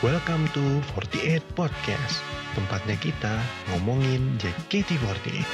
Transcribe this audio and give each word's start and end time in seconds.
Welcome 0.00 0.48
to 0.56 0.64
48 0.96 1.44
Podcast, 1.52 2.24
tempatnya 2.56 2.96
kita 2.96 3.36
ngomongin 3.68 4.40
JKT48. 4.40 5.44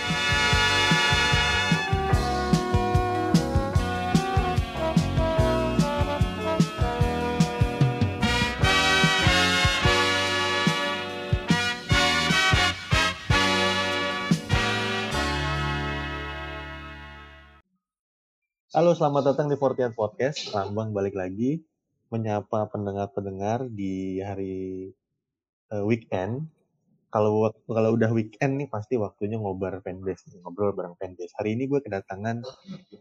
Halo, 18.71 18.95
selamat 18.95 19.35
datang 19.35 19.51
di 19.51 19.59
48 19.59 19.91
Podcast. 19.99 20.55
Lambang 20.55 20.95
balik 20.95 21.19
lagi 21.19 21.67
menyapa 22.11 22.71
pendengar-pendengar 22.71 23.67
di 23.71 24.23
hari 24.23 24.91
uh, 25.75 25.83
weekend. 25.83 26.47
Kalau 27.11 27.49
kalau 27.65 27.91
udah 27.97 28.11
weekend 28.13 28.61
nih 28.61 28.69
pasti 28.69 29.01
waktunya 29.01 29.41
ngobar 29.41 29.81
fanbase, 29.81 30.27
ngobrol 30.43 30.77
bareng 30.77 30.99
fanbase. 31.01 31.33
Hari 31.39 31.57
ini 31.57 31.65
gue 31.71 31.81
kedatangan, 31.81 32.45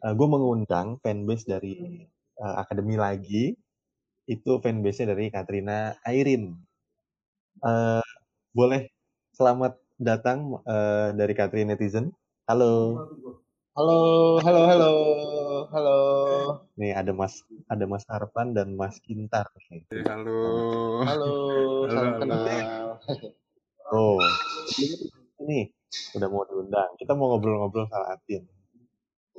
uh, 0.01 0.13
gue 0.15 0.27
mengundang 0.29 1.01
fanbase 1.03 1.45
dari 1.45 2.05
uh, 2.39 2.55
akademi 2.61 2.95
lagi. 2.95 3.53
Itu 4.25 4.57
fanbase-nya 4.57 5.13
dari 5.13 5.29
Katrina 5.29 5.93
Airin. 6.01 6.55
Uh, 7.61 8.01
boleh 8.55 8.89
selamat 9.35 9.77
datang 10.01 10.63
uh, 10.65 11.13
dari 11.13 11.33
Katrina 11.37 11.75
Netizen. 11.75 12.09
Halo. 12.47 13.05
Halo, 13.75 14.39
halo, 14.39 14.61
halo, 14.71 14.91
halo. 15.67 15.99
Nih 16.79 16.95
ada 16.95 17.11
Mas 17.11 17.43
ada 17.67 17.83
Mas 17.83 18.07
Arpan 18.07 18.55
dan 18.55 18.71
Mas 18.79 19.03
Kintar. 19.03 19.51
Nih. 19.67 19.83
Halo. 20.07 20.39
Halo, 21.03 21.31
salam 21.91 22.15
kenal. 22.23 22.95
Oh, 23.91 24.15
ini 25.43 25.75
udah 26.15 26.27
mau 26.31 26.47
diundang. 26.47 26.95
Kita 26.95 27.19
mau 27.19 27.35
ngobrol-ngobrol 27.35 27.91
soal 27.91 28.15
Atin. 28.15 28.47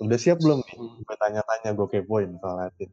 Udah 0.05 0.21
siap 0.21 0.37
belum 0.45 0.61
nih? 0.69 0.85
Gue 0.85 1.17
tanya-tanya, 1.17 1.73
gue 1.73 1.89
kepoin 1.89 2.37
soal 2.37 2.69
Atin. 2.69 2.93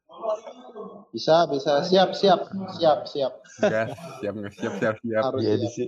Bisa, 1.12 1.44
bisa. 1.52 1.84
Siap, 1.84 2.16
siap, 2.16 2.48
siap, 2.80 3.00
siap. 3.04 3.34
Gas, 3.60 3.92
siap, 4.24 4.34
siap, 4.48 4.74
siap, 4.80 4.96
siap. 5.04 5.24
Harus 5.28 5.44
di 5.44 5.48
edisi, 5.52 5.86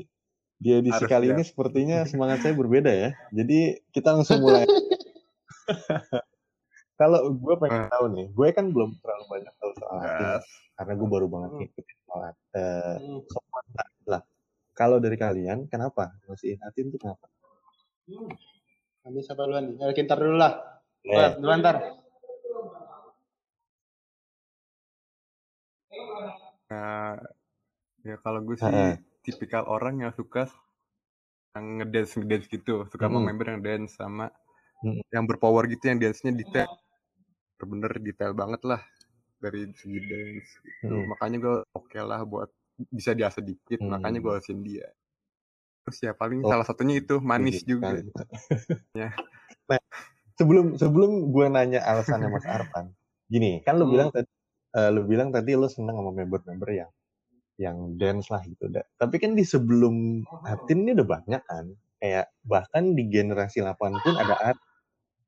di 0.59 0.69
edisi 0.75 0.99
Harus 0.99 1.07
kali 1.15 1.31
siap. 1.31 1.35
ini 1.39 1.43
sepertinya 1.47 1.97
semangat 2.03 2.43
saya 2.43 2.59
berbeda 2.59 2.91
ya. 2.91 3.15
Jadi 3.31 3.79
kita 3.95 4.19
langsung 4.19 4.43
mulai. 4.43 4.67
Kalau 6.99 7.27
gue 7.35 7.55
pengen 7.59 7.91
tahu 7.91 8.05
nih, 8.15 8.31
gue 8.31 8.47
kan 8.55 8.71
belum 8.71 8.95
terlalu 9.03 9.23
banyak 9.27 9.53
tahu 9.59 9.71
soal 9.75 9.99
yes. 9.99 10.47
karena 10.79 10.93
gue 10.95 11.09
baru 11.11 11.27
banget 11.27 11.49
hmm. 11.51 11.59
ngikutin 11.59 11.97
soal 12.07 12.21
uh, 12.23 12.31
hmm. 12.95 13.19
lah. 14.07 14.21
Kalau 14.71 14.97
dari 15.03 15.19
kalian, 15.19 15.67
kenapa 15.67 16.15
masih 16.23 16.55
Atin 16.63 16.87
itu 16.87 16.95
kenapa? 16.95 17.27
Hmm. 18.07 18.31
Kami 19.03 19.19
siapa 19.19 19.43
duluan 19.43 19.75
nih? 19.75 19.91
Kintar 19.91 20.17
dulu 20.23 20.39
lah. 20.39 20.55
Yeah. 21.03 21.35
Duluan 21.35 21.59
ntar. 21.59 21.83
Nah, 26.71 27.19
ya 28.07 28.15
kalau 28.23 28.39
gue 28.39 28.55
sih 28.55 28.71
uh 28.71 28.95
tipikal 29.25 29.65
orang 29.65 30.05
yang 30.05 30.13
suka 30.13 30.45
yang 31.57 31.81
ngedance 31.81 32.13
ngedance 32.13 32.45
gitu, 32.45 32.85
suka 32.93 33.09
hmm. 33.09 33.13
mau 33.17 33.25
member 33.25 33.47
yang 33.49 33.61
dance 33.65 33.97
sama. 33.97 34.29
Yang 35.11 35.25
berpower 35.25 35.65
gitu 35.71 35.89
yang 35.89 35.97
dance-nya 36.01 36.33
detail 36.35 36.69
bener-bener 37.55 37.91
detail 38.03 38.31
banget 38.35 38.61
lah 38.67 38.81
dari 39.39 39.69
segi 39.75 39.99
dance 40.05 40.49
gitu. 40.61 40.95
Hmm. 40.95 41.05
makanya 41.15 41.37
gue 41.41 41.55
oke 41.73 41.87
okay 41.87 42.01
lah 42.03 42.21
buat 42.23 42.49
bisa 42.91 43.15
dia 43.15 43.31
sedikit 43.31 43.79
hmm. 43.79 43.89
makanya 43.97 44.19
gue 44.19 44.31
alasin 44.35 44.59
dia 44.61 44.87
terus 45.85 45.97
ya 46.01 46.11
paling 46.17 46.41
oh. 46.43 46.49
salah 46.49 46.65
satunya 46.65 46.99
itu 46.99 47.21
manis 47.21 47.61
Gini, 47.63 47.69
juga 47.77 47.87
ya 48.99 49.09
nah, 49.69 49.81
sebelum 50.35 50.75
sebelum 50.75 51.31
gue 51.31 51.45
nanya 51.47 51.81
alasannya 51.85 52.29
Mas 52.29 52.45
Arfan 52.45 52.91
gini 53.31 53.63
kan 53.63 53.79
lu 53.79 53.87
hmm. 53.87 53.93
bilang 53.93 54.09
tadi 54.11 54.29
uh, 54.75 54.89
lu 54.91 55.01
bilang 55.07 55.29
tadi 55.31 55.55
lu 55.55 55.65
seneng 55.71 55.95
sama 55.97 56.11
member-member 56.11 56.69
yang 56.75 56.91
yang 57.55 57.95
dance 57.95 58.27
lah 58.31 58.43
gitu 58.43 58.67
dah. 58.67 58.83
Tapi 58.99 59.15
kan 59.19 59.31
di 59.33 59.47
sebelum 59.47 60.23
Atin 60.43 60.83
ini 60.83 60.91
udah 60.95 61.07
banyak 61.07 61.41
kan. 61.47 61.65
Kayak 62.03 62.27
bahkan 62.43 62.93
di 62.93 63.07
generasi 63.07 63.63
8 63.63 64.03
pun 64.03 64.15
ada 64.19 64.35
At. 64.53 64.57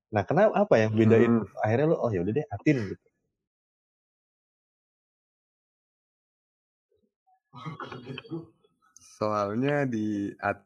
Nah, 0.07 0.23
kenapa 0.23 0.55
apa 0.55 0.75
yang 0.79 0.91
bedain 0.95 1.43
hmm. 1.43 1.63
akhirnya 1.63 1.85
lo 1.91 1.97
oh 1.99 2.11
ya 2.11 2.23
udah 2.23 2.33
deh 2.33 2.47
Atin 2.47 2.77
gitu. 2.95 3.07
Soalnya 9.17 9.83
di 9.89 10.31
At 10.39 10.63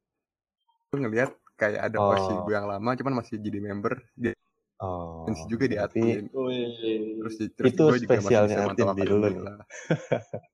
tuh 0.92 1.00
ngelihat 1.00 1.32
kayak 1.56 1.82
ada 1.90 1.98
oh. 1.98 2.14
posisi 2.14 2.34
gue 2.44 2.54
yang 2.54 2.68
lama 2.68 2.92
cuman 3.00 3.14
masih 3.24 3.40
jadi 3.40 3.60
member 3.64 3.96
dia 4.18 4.36
Oh, 4.82 5.30
juga 5.46 5.70
di 5.70 5.78
Atin. 5.78 6.26
Terus, 6.26 7.38
terus 7.54 7.70
itu 7.70 7.84
spesialnya 8.02 8.66
Atin 8.66 8.98
di. 8.98 9.06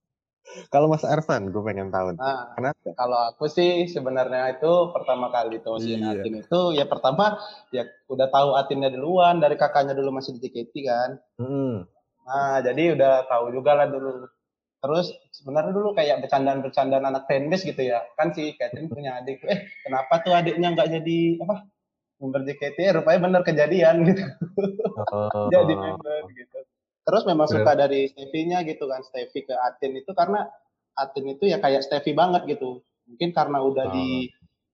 Kalau 0.73 0.87
Mas 0.89 1.03
Arfan, 1.05 1.51
gue 1.51 1.63
pengen 1.63 1.91
tahu. 1.93 2.17
Nah, 2.17 2.55
Kenapa? 2.55 2.89
Kalau 2.95 3.17
aku 3.29 3.45
sih 3.51 3.85
sebenarnya 3.87 4.57
itu 4.57 4.71
pertama 4.95 5.29
kali 5.29 5.59
tausin 5.61 6.01
iya. 6.01 6.17
Atin 6.17 6.41
itu 6.41 6.59
ya 6.73 6.85
pertama 6.87 7.37
ya 7.69 7.85
udah 8.09 8.27
tahu 8.31 8.49
Atinnya 8.57 8.89
duluan 8.89 9.37
dari 9.43 9.59
kakaknya 9.59 9.93
dulu 9.93 10.17
masih 10.17 10.39
di 10.39 10.47
JKT 10.47 10.73
kan. 10.87 11.09
Hmm. 11.37 11.85
Nah 12.27 12.59
jadi 12.59 12.97
udah 12.97 13.27
tahu 13.29 13.55
juga 13.55 13.71
lah 13.77 13.87
dulu. 13.87 14.27
Terus 14.77 15.09
sebenarnya 15.33 15.73
dulu 15.73 15.89
kayak 15.97 16.21
bercandaan-bercandaan 16.25 17.05
anak 17.05 17.25
fanbase 17.25 17.65
gitu 17.65 17.81
ya. 17.87 18.03
Kan 18.19 18.35
si 18.35 18.55
Catherine 18.55 18.91
punya 18.93 19.19
adik. 19.21 19.43
Eh 19.47 19.67
kenapa 19.83 20.23
tuh 20.23 20.33
adiknya 20.35 20.73
nggak 20.73 20.89
jadi 21.01 21.19
apa? 21.43 21.55
Member 22.17 22.41
JKT 22.49 22.77
ya 22.81 22.91
rupanya 22.97 23.19
bener 23.29 23.41
kejadian 23.45 23.95
gitu. 24.09 24.23
Oh. 25.13 25.47
jadi 25.53 25.73
member 25.73 26.21
gitu. 26.33 26.59
Terus 27.07 27.23
memang 27.23 27.47
suka 27.47 27.71
dari 27.71 28.11
Stevie-nya 28.11 28.67
gitu 28.67 28.83
kan, 28.91 28.99
Stevie 28.99 29.47
ke 29.47 29.55
Atin 29.55 29.95
itu 29.95 30.11
karena 30.11 30.43
Atin 30.91 31.23
itu 31.31 31.47
ya 31.47 31.63
kayak 31.63 31.87
Stevie 31.87 32.11
banget 32.11 32.43
gitu. 32.51 32.83
Mungkin 33.07 33.31
karena 33.31 33.63
udah 33.63 33.95
di 33.95 34.27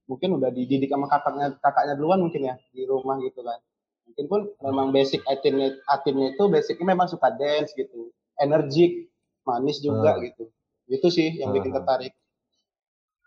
mungkin 0.10 0.42
udah 0.42 0.50
dididik 0.50 0.90
sama 0.90 1.06
kakaknya 1.06 1.54
kakaknya 1.62 1.94
duluan 1.94 2.26
mungkin 2.26 2.50
ya 2.50 2.58
di 2.74 2.90
rumah 2.90 3.22
gitu 3.22 3.46
kan. 3.46 3.62
Mungkin 4.10 4.26
pun 4.26 4.42
memang 4.66 4.90
basic 4.90 5.22
Atinnya 5.30 5.78
Atinnya 5.86 6.34
itu 6.34 6.50
basicnya 6.50 6.98
memang 6.98 7.06
suka 7.06 7.30
dance 7.38 7.70
gitu. 7.78 8.10
Energik, 8.42 9.14
manis 9.46 9.78
juga 9.78 10.18
hmm. 10.18 10.22
gitu. 10.34 10.44
Itu 10.90 11.08
sih 11.14 11.38
yang 11.38 11.54
bikin 11.54 11.70
tertarik. 11.70 12.18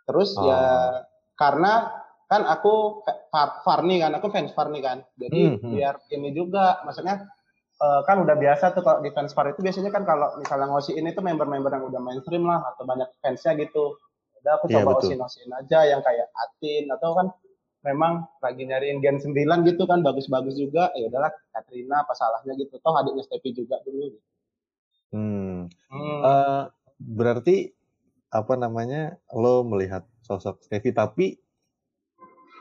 Terus 0.03 0.35
hmm. 0.35 0.51
ya 0.51 0.63
karena 1.39 1.95
kan 2.27 2.43
aku 2.43 3.07
Farni 3.63 4.03
kan, 4.03 4.19
aku 4.19 4.35
fans 4.35 4.51
Farni 4.51 4.83
kan. 4.83 5.07
Jadi 5.15 5.63
hmm. 5.63 5.79
biar 5.79 6.03
ini 6.11 6.35
juga 6.35 6.83
maksudnya 6.83 7.23
uh, 7.81 8.01
kan 8.05 8.17
udah 8.25 8.37
biasa 8.37 8.73
tuh 8.73 8.83
kalau 8.85 9.01
di 9.05 9.11
fans 9.13 9.37
far 9.37 9.53
itu 9.53 9.61
biasanya 9.61 9.93
kan 9.93 10.09
kalau 10.09 10.37
misalnya 10.41 10.69
ngosiin 10.73 11.05
itu 11.05 11.21
member-member 11.21 11.73
yang 11.73 11.85
udah 11.89 12.01
mainstream 12.01 12.45
lah 12.49 12.65
atau 12.75 12.89
banyak 12.89 13.09
fansnya 13.21 13.57
gitu. 13.61 13.97
Udah 14.41 14.53
aku 14.61 14.67
iya, 14.71 14.81
coba 14.81 14.91
yeah, 14.97 15.01
osin-osin 15.03 15.51
aja 15.53 15.79
yang 15.85 16.01
kayak 16.01 16.29
Atin 16.33 16.89
atau 16.93 17.11
kan 17.17 17.27
memang 17.85 18.27
lagi 18.43 18.63
nyariin 18.67 18.99
Gen 18.99 19.23
9 19.23 19.69
gitu 19.69 19.85
kan 19.85 20.01
bagus-bagus 20.01 20.57
juga. 20.57 20.91
Ya 20.97 21.11
udahlah 21.11 21.33
Katrina 21.53 22.03
apa 22.03 22.13
salahnya 22.17 22.57
gitu. 22.57 22.81
Toh 22.81 22.95
adiknya 22.97 23.23
Stevie 23.27 23.55
juga 23.55 23.79
dulu. 23.85 24.17
Hmm. 25.15 25.71
hmm. 25.93 26.21
Uh, 26.25 26.63
berarti 26.99 27.77
apa 28.33 28.59
namanya 28.59 29.17
lo 29.33 29.63
melihat 29.63 30.03
sosok 30.27 30.59
Stevie 30.67 30.93
tapi 30.93 31.39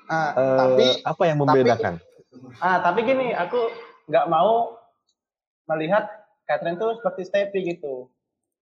ah, 0.07 0.31
uh, 0.37 0.59
tapi 0.61 0.87
apa 1.01 1.23
yang 1.25 1.37
membedakan? 1.41 1.97
Tapi, 1.97 2.61
ah 2.61 2.77
tapi 2.83 2.99
gini 3.01 3.33
aku 3.33 3.73
nggak 4.05 4.29
mau 4.29 4.77
melihat 5.69 6.05
Catherine 6.45 6.77
tuh 6.77 7.01
seperti 7.01 7.21
Stevie 7.25 7.75
gitu. 7.75 8.09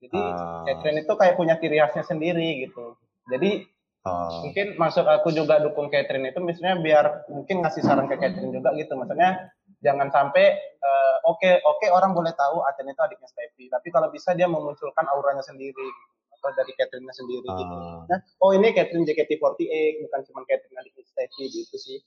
Jadi 0.03 0.19
uh. 0.19 0.63
Catherine 0.67 1.03
itu 1.03 1.13
kayak 1.15 1.35
punya 1.39 1.55
ciri 1.59 1.79
khasnya 1.79 2.03
sendiri 2.03 2.67
gitu. 2.67 2.95
Jadi 3.31 3.67
uh. 4.03 4.43
mungkin 4.43 4.75
masuk 4.75 5.07
aku 5.07 5.31
juga 5.31 5.63
dukung 5.63 5.87
Catherine 5.87 6.27
itu 6.27 6.39
misalnya 6.43 6.79
biar 6.79 7.05
mungkin 7.31 7.63
ngasih 7.63 7.83
saran 7.83 8.07
ke 8.11 8.19
Catherine 8.19 8.51
juga 8.51 8.75
gitu. 8.75 8.95
Maksudnya 8.99 9.51
jangan 9.83 10.11
sampai 10.11 10.55
uh, 10.79 11.15
oke 11.27 11.39
okay, 11.39 11.59
oke 11.63 11.79
okay, 11.79 11.89
orang 11.91 12.15
boleh 12.15 12.31
tahu 12.35 12.63
Aten 12.67 12.87
itu 12.87 12.99
adiknya 13.03 13.27
Stevie, 13.27 13.71
tapi 13.71 13.87
kalau 13.91 14.07
bisa 14.11 14.31
dia 14.35 14.47
memunculkan 14.47 15.07
auranya 15.11 15.43
sendiri 15.43 15.75
gitu. 15.75 16.11
atau 16.39 16.51
dari 16.55 16.71
Catherine 16.75 17.07
sendiri 17.11 17.47
uh. 17.47 17.55
gitu. 17.55 17.75
Nah, 18.11 18.19
oh 18.43 18.51
ini 18.55 18.71
Catherine 18.75 19.07
JKT48 19.07 20.03
bukan 20.07 20.19
cuma 20.31 20.41
Catherine 20.47 20.79
adiknya 20.79 21.03
Stevie 21.07 21.47
gitu 21.51 21.75
sih. 21.79 21.99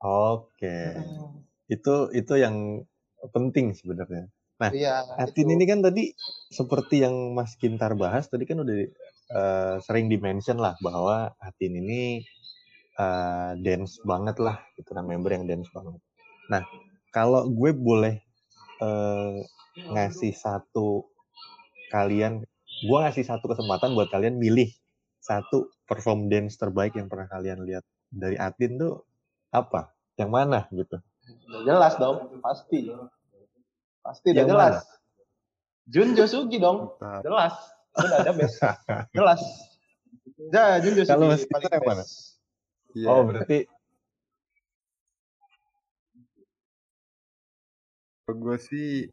Oke. 0.00 0.56
Okay. 0.56 0.84
Hmm. 0.96 1.44
Itu 1.68 2.08
itu 2.16 2.34
yang 2.40 2.88
penting 3.28 3.76
sebenarnya. 3.76 4.32
Nah, 4.60 4.70
iya, 4.76 5.04
Atin 5.16 5.48
itu. 5.48 5.56
ini 5.56 5.64
kan 5.64 5.80
tadi 5.80 6.12
seperti 6.52 7.00
yang 7.00 7.32
Mas 7.32 7.56
Kintar 7.56 7.96
bahas 7.96 8.28
tadi 8.28 8.44
kan 8.44 8.60
udah 8.60 8.76
uh, 9.32 9.76
sering 9.80 10.12
dimention 10.12 10.60
lah 10.60 10.76
bahwa 10.84 11.32
Atin 11.40 11.80
ini 11.80 12.20
uh, 13.00 13.56
dance 13.56 13.96
banget 14.04 14.36
lah, 14.36 14.60
gitu 14.76 14.92
kan 14.92 15.08
member 15.08 15.32
yang 15.32 15.48
dance 15.48 15.72
banget. 15.72 15.96
Nah, 16.52 16.62
kalau 17.08 17.48
gue 17.48 17.72
boleh 17.72 18.20
uh, 18.84 19.40
ngasih 19.80 20.36
satu 20.36 21.08
kalian 21.88 22.44
gue 22.84 22.98
ngasih 23.00 23.24
satu 23.26 23.48
kesempatan 23.50 23.96
buat 23.96 24.12
kalian 24.12 24.36
milih 24.36 24.70
satu 25.20 25.68
perform 25.84 26.28
dance 26.32 26.56
terbaik 26.56 26.96
yang 26.96 27.08
pernah 27.08 27.28
kalian 27.28 27.64
lihat 27.64 27.84
dari 28.12 28.36
Atin 28.36 28.76
tuh 28.76 29.04
apa? 29.52 29.92
Yang 30.20 30.30
mana 30.32 30.68
gitu? 30.68 31.00
Udah 31.48 31.60
jelas 31.66 31.94
dong, 31.98 32.16
pasti. 32.40 32.90
Pasti 34.00 34.26
udah 34.32 34.46
jelas. 34.46 34.74
Mana? 34.80 34.98
Jun 35.90 36.08
Josugi 36.14 36.58
dong, 36.62 36.94
jelas. 37.24 37.54
Udah 37.98 38.16
ada 38.22 38.32
best. 38.32 38.56
jelas. 39.16 39.40
Ya, 40.50 40.78
Jun 40.78 40.94
Josugi. 40.94 41.10
Kalau 41.10 41.26
Mas 41.30 41.44
yang 41.46 41.84
mana? 41.86 42.04
Yeah. 42.94 43.10
Oh, 43.10 43.22
berarti 43.22 43.70
gue 48.30 48.56
sih 48.62 49.10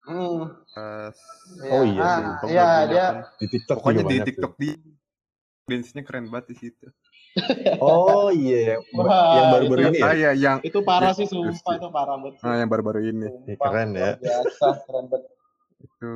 Hmm. 0.00 0.48
Uh, 0.72 1.12
oh 1.68 1.84
iya, 1.84 2.00
ah, 2.00 2.18
iya 2.48 2.68
dia 2.88 3.06
di 3.36 3.46
TikTok 3.52 3.84
pokoknya 3.84 4.04
di 4.08 4.18
TikTok 4.32 4.52
di 4.56 4.72
dance-nya 5.68 6.02
keren 6.08 6.32
banget 6.32 6.56
di 6.56 6.56
situ. 6.56 6.88
Oh 7.78 8.34
iya, 8.34 8.82
Wah, 8.90 9.38
yang 9.38 9.46
baru-baru 9.54 9.80
ini 9.94 9.98
ya? 10.02 10.10
ya 10.18 10.30
yang 10.34 10.58
itu 10.66 10.82
parah 10.82 11.14
sih 11.14 11.30
sumpah 11.30 11.78
itu 11.78 11.88
parah 11.94 12.18
banget. 12.18 12.42
Ah, 12.42 12.58
yang 12.58 12.66
baru-baru 12.66 13.06
ini. 13.06 13.30
Sumpah, 13.30 13.46
ya, 13.46 13.56
keren 13.62 13.90
ya. 13.94 14.10
Biasa, 14.18 14.66
keren 14.86 15.04
banget. 15.06 15.30
itu 15.80 16.10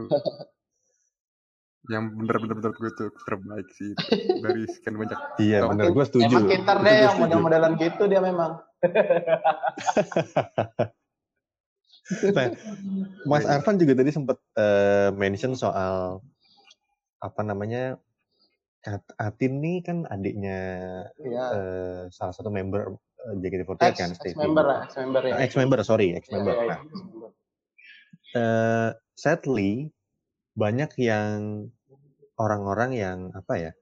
yang 1.93 2.17
bener-bener 2.17 2.57
bener 2.57 2.73
gue 2.73 2.91
tuh 2.97 3.13
terbaik 3.29 3.69
sih 3.77 3.93
itu. 3.93 4.41
dari 4.41 4.65
sekian 4.73 4.97
banyak. 4.97 5.21
Iya 5.37 5.69
bener, 5.69 5.93
gue 5.93 6.05
setuju. 6.09 6.33
Emang 6.33 6.49
pintar 6.49 6.81
deh 6.81 6.97
yang 7.05 7.21
model-modelan 7.21 7.77
gitu 7.77 8.09
dia 8.09 8.25
memang. 8.25 8.57
nah, 12.37 12.49
Mas 13.29 13.45
Arfan 13.45 13.77
juga 13.77 14.01
tadi 14.01 14.17
sempat 14.17 14.41
uh, 14.57 15.13
mention 15.13 15.53
soal 15.57 16.21
apa 17.21 17.41
namanya 17.45 18.01
Atin 19.17 19.65
nih 19.65 19.81
kan 19.81 20.05
adiknya 20.13 20.59
ya. 21.17 21.45
uh, 21.57 22.01
salah 22.13 22.35
satu 22.37 22.53
member 22.53 22.93
uh, 22.93 23.33
eh, 23.33 23.37
JKT48 23.41 23.81
ex, 23.81 23.97
kan 23.97 24.11
ex 24.13 24.37
member 24.37 24.65
lah 24.65 24.79
ex 24.85 24.93
member 25.01 25.23
ya 25.25 25.35
ex 25.41 25.51
member 25.57 25.79
sorry 25.81 26.13
ex 26.13 26.29
member 26.29 26.53
ya, 26.53 26.61
ya, 26.61 26.67
ya. 26.69 26.69
Nah, 26.69 26.81
uh, 28.37 28.91
sadly 29.17 29.89
banyak 30.55 30.93
yang 31.01 31.69
orang-orang 32.37 32.91
yang 32.95 33.19
apa 33.33 33.55
ya 33.57 33.73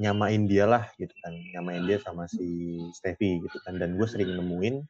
nyamain 0.00 0.48
dia 0.48 0.64
lah 0.64 0.88
gitu 0.96 1.12
kan 1.20 1.36
nyamain 1.52 1.84
dia 1.84 2.00
sama 2.00 2.24
si 2.24 2.80
Stevie 2.96 3.44
gitu 3.44 3.58
kan 3.68 3.76
dan 3.76 4.00
gue 4.00 4.08
sering 4.08 4.34
nemuin 4.34 4.80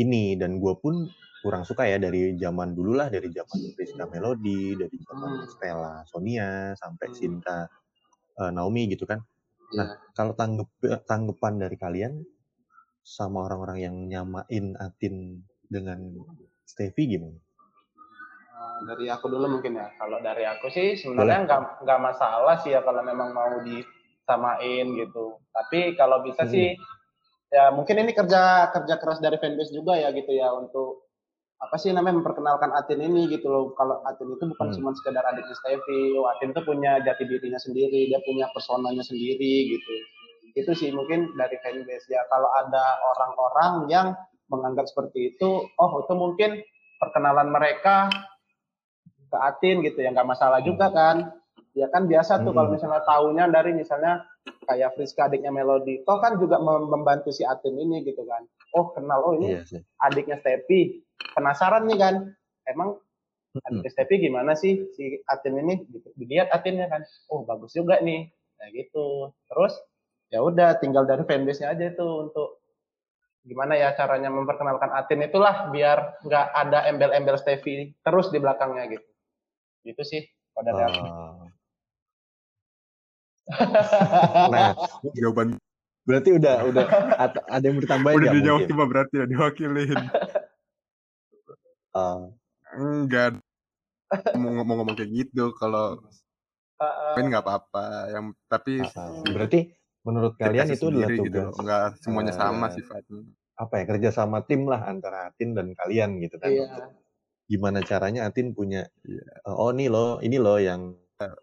ini 0.00 0.34
dan 0.40 0.56
gue 0.56 0.72
pun 0.80 1.04
kurang 1.44 1.62
suka 1.62 1.86
ya 1.86 2.00
dari 2.00 2.34
zaman 2.40 2.74
dulu 2.74 2.98
lah 2.98 3.12
dari 3.12 3.28
zaman 3.30 3.76
Rizka 3.76 4.04
Melody 4.10 4.74
dari 4.74 4.96
zaman 5.04 5.30
hmm. 5.44 5.48
Stella 5.52 5.94
Sonia 6.08 6.72
sampai 6.74 7.06
hmm. 7.12 7.18
Uh, 8.38 8.54
Naomi 8.54 8.86
gitu 8.86 9.04
kan 9.04 9.26
nah 9.74 9.84
yeah. 9.84 9.98
kalau 10.14 10.32
tanggep 10.32 10.70
tanggapan 11.04 11.54
dari 11.60 11.76
kalian 11.76 12.12
sama 13.08 13.48
orang-orang 13.48 13.78
yang 13.80 13.96
nyamain 14.04 14.76
Atin 14.76 15.40
dengan 15.64 16.12
Stevie 16.68 17.16
gimana? 17.16 17.40
Eh, 17.40 18.78
dari 18.84 19.08
aku 19.08 19.32
dulu 19.32 19.58
mungkin 19.58 19.80
ya. 19.80 19.88
Kalau 19.96 20.20
dari 20.20 20.44
aku 20.44 20.68
sih 20.68 20.92
sebenarnya 21.00 21.48
nggak 21.48 21.60
nggak 21.88 22.00
masalah 22.04 22.60
sih 22.60 22.76
ya 22.76 22.84
kalau 22.84 23.00
memang 23.00 23.32
mau 23.32 23.64
disamain 23.64 24.86
gitu. 24.92 25.40
Tapi 25.48 25.96
kalau 25.96 26.20
bisa 26.20 26.44
hmm. 26.44 26.52
sih 26.52 26.76
ya 27.48 27.72
mungkin 27.72 28.04
ini 28.04 28.12
kerja 28.12 28.68
kerja 28.68 28.94
keras 29.00 29.24
dari 29.24 29.40
fanbase 29.40 29.72
juga 29.72 29.96
ya 29.96 30.12
gitu 30.12 30.36
ya 30.36 30.52
untuk 30.52 31.07
apa 31.58 31.74
sih 31.74 31.90
namanya 31.90 32.22
memperkenalkan 32.22 32.70
Atin 32.70 33.02
ini 33.02 33.26
gitu 33.26 33.50
loh. 33.50 33.74
Kalau 33.74 33.98
Atin 34.06 34.30
itu 34.30 34.44
bukan 34.46 34.66
hmm. 34.70 34.76
cuma 34.78 34.90
sekedar 34.94 35.26
adiknya 35.26 35.56
Stevie, 35.58 36.14
Atin 36.38 36.54
itu 36.54 36.60
punya 36.62 37.02
jati 37.02 37.26
dirinya 37.26 37.58
sendiri, 37.58 38.06
dia 38.06 38.22
punya 38.22 38.46
personanya 38.54 39.02
sendiri 39.02 39.74
gitu. 39.74 39.94
Itu 40.54 40.70
sih 40.78 40.94
mungkin 40.94 41.34
dari 41.34 41.58
fanbase 41.58 42.06
ya. 42.06 42.22
Kalau 42.30 42.46
ada 42.54 43.02
orang-orang 43.14 43.72
yang 43.90 44.06
menganggap 44.46 44.86
seperti 44.86 45.34
itu, 45.34 45.66
oh 45.66 45.90
itu 45.98 46.14
mungkin 46.14 46.62
perkenalan 47.02 47.50
mereka 47.50 48.06
ke 49.28 49.36
Atin 49.36 49.84
gitu 49.84 49.98
ya 50.00 50.14
nggak 50.14 50.30
masalah 50.30 50.62
juga 50.62 50.88
hmm. 50.88 50.94
kan. 50.94 51.16
Ya 51.74 51.90
kan 51.90 52.06
biasa 52.06 52.46
tuh 52.46 52.54
hmm. 52.54 52.58
kalau 52.58 52.68
misalnya 52.70 53.02
tahunya 53.02 53.44
dari 53.50 53.70
misalnya 53.74 54.22
kayak 54.68 54.94
Friska 54.96 55.26
adiknya 55.28 55.52
Melody, 55.52 56.04
toh 56.04 56.18
kan 56.20 56.36
juga 56.36 56.60
membantu 56.62 57.32
si 57.32 57.42
Atin 57.42 57.76
ini 57.76 58.04
gitu 58.04 58.24
kan. 58.28 58.44
Oh 58.76 58.92
kenal, 58.92 59.24
oh 59.24 59.32
ini 59.36 59.56
iya 59.56 59.80
adiknya 60.04 60.36
Stevie 60.40 61.02
penasaran 61.34 61.88
nih 61.88 61.98
kan. 61.98 62.14
Emang 62.68 63.00
Atin 63.64 63.88
Stepi 63.88 64.20
gimana 64.20 64.52
sih 64.52 64.86
si 64.94 65.18
Atin 65.26 65.56
ini? 65.58 65.82
Gitu. 65.88 66.08
dilihat 66.20 66.52
Atinnya 66.52 66.86
kan. 66.92 67.02
Oh 67.32 67.42
bagus 67.48 67.72
juga 67.74 67.98
nih. 68.04 68.28
Nah 68.60 68.68
gitu. 68.70 69.32
Terus 69.48 69.74
ya 70.28 70.44
udah 70.44 70.76
tinggal 70.78 71.08
dari 71.08 71.24
fanbase-nya 71.24 71.72
aja 71.72 71.88
itu 71.88 72.06
untuk 72.28 72.60
gimana 73.48 73.80
ya 73.80 73.96
caranya 73.96 74.28
memperkenalkan 74.28 74.92
Atin 74.92 75.24
itulah 75.24 75.72
biar 75.72 76.20
nggak 76.20 76.46
ada 76.52 76.84
embel-embel 76.92 77.40
Stevi 77.40 77.96
terus 78.04 78.28
di 78.28 78.38
belakangnya 78.38 78.84
gitu. 78.92 79.08
Gitu 79.88 80.02
sih 80.04 80.22
pada 80.52 80.76
oh. 80.76 81.47
Nah 84.52 84.76
jawaban. 85.16 85.56
Berarti 86.08 86.40
udah 86.40 86.56
udah 86.72 86.84
ada 87.52 87.64
yang 87.68 87.76
bertambah 87.84 88.10
udah 88.16 88.30
dijawab 88.32 88.62
cuma 88.64 88.84
berarti 88.88 89.14
ya 89.20 89.26
diwakilin. 89.28 90.00
Uh, 91.92 92.32
enggak. 92.72 93.36
Mau 94.40 94.56
ngomong 94.56 94.76
ngomong 94.84 94.96
kayak 94.96 95.12
gitu 95.12 95.52
kalau 95.60 96.00
uh, 96.80 97.16
nggak 97.16 97.44
apa-apa. 97.44 98.08
Yang 98.08 98.24
tapi 98.48 98.72
uh, 98.80 99.20
berarti 99.36 99.68
menurut 100.00 100.32
kalian 100.40 100.72
itu 100.72 100.88
adalah 100.88 101.08
gitu. 101.12 101.20
tugas. 101.28 101.28
Gitu 101.28 101.60
nggak 101.60 101.84
semuanya 102.00 102.32
uh, 102.32 102.38
sama 102.40 102.66
sifatnya. 102.72 103.20
Apa 103.58 103.74
ya 103.82 103.84
kerja 103.84 104.08
sama 104.08 104.38
tim 104.48 104.64
lah 104.64 104.88
antara 104.88 105.28
Atin 105.28 105.52
dan 105.52 105.76
kalian 105.76 106.24
gitu 106.24 106.40
kan. 106.40 106.48
Yeah. 106.52 106.88
gimana 107.48 107.80
caranya 107.80 108.28
Atin 108.28 108.52
punya 108.52 108.84
yeah. 109.08 109.24
oh 109.48 109.72
ini 109.72 109.88
loh 109.88 110.20
ini 110.20 110.36
loh 110.36 110.60
yang 110.60 110.92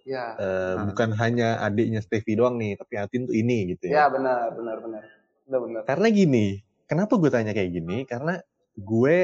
yeah. 0.08 0.36
uh, 0.40 0.76
bukan 0.88 1.12
hanya 1.20 1.60
adiknya 1.60 2.00
Stevie 2.00 2.40
doang 2.40 2.56
nih 2.56 2.80
tapi 2.80 2.96
Atin 2.96 3.28
tuh 3.28 3.36
ini 3.36 3.76
gitu 3.76 3.92
ya. 3.92 4.06
Yeah, 4.06 4.08
benar 4.12 4.56
benar 4.56 4.78
benar. 4.80 5.04
Benar 5.46 5.60
benar. 5.62 5.82
Karena 5.88 6.08
gini 6.10 6.46
kenapa 6.88 7.14
gue 7.20 7.30
tanya 7.30 7.52
kayak 7.52 7.72
gini? 7.76 8.08
Karena 8.08 8.40
gue 8.76 9.16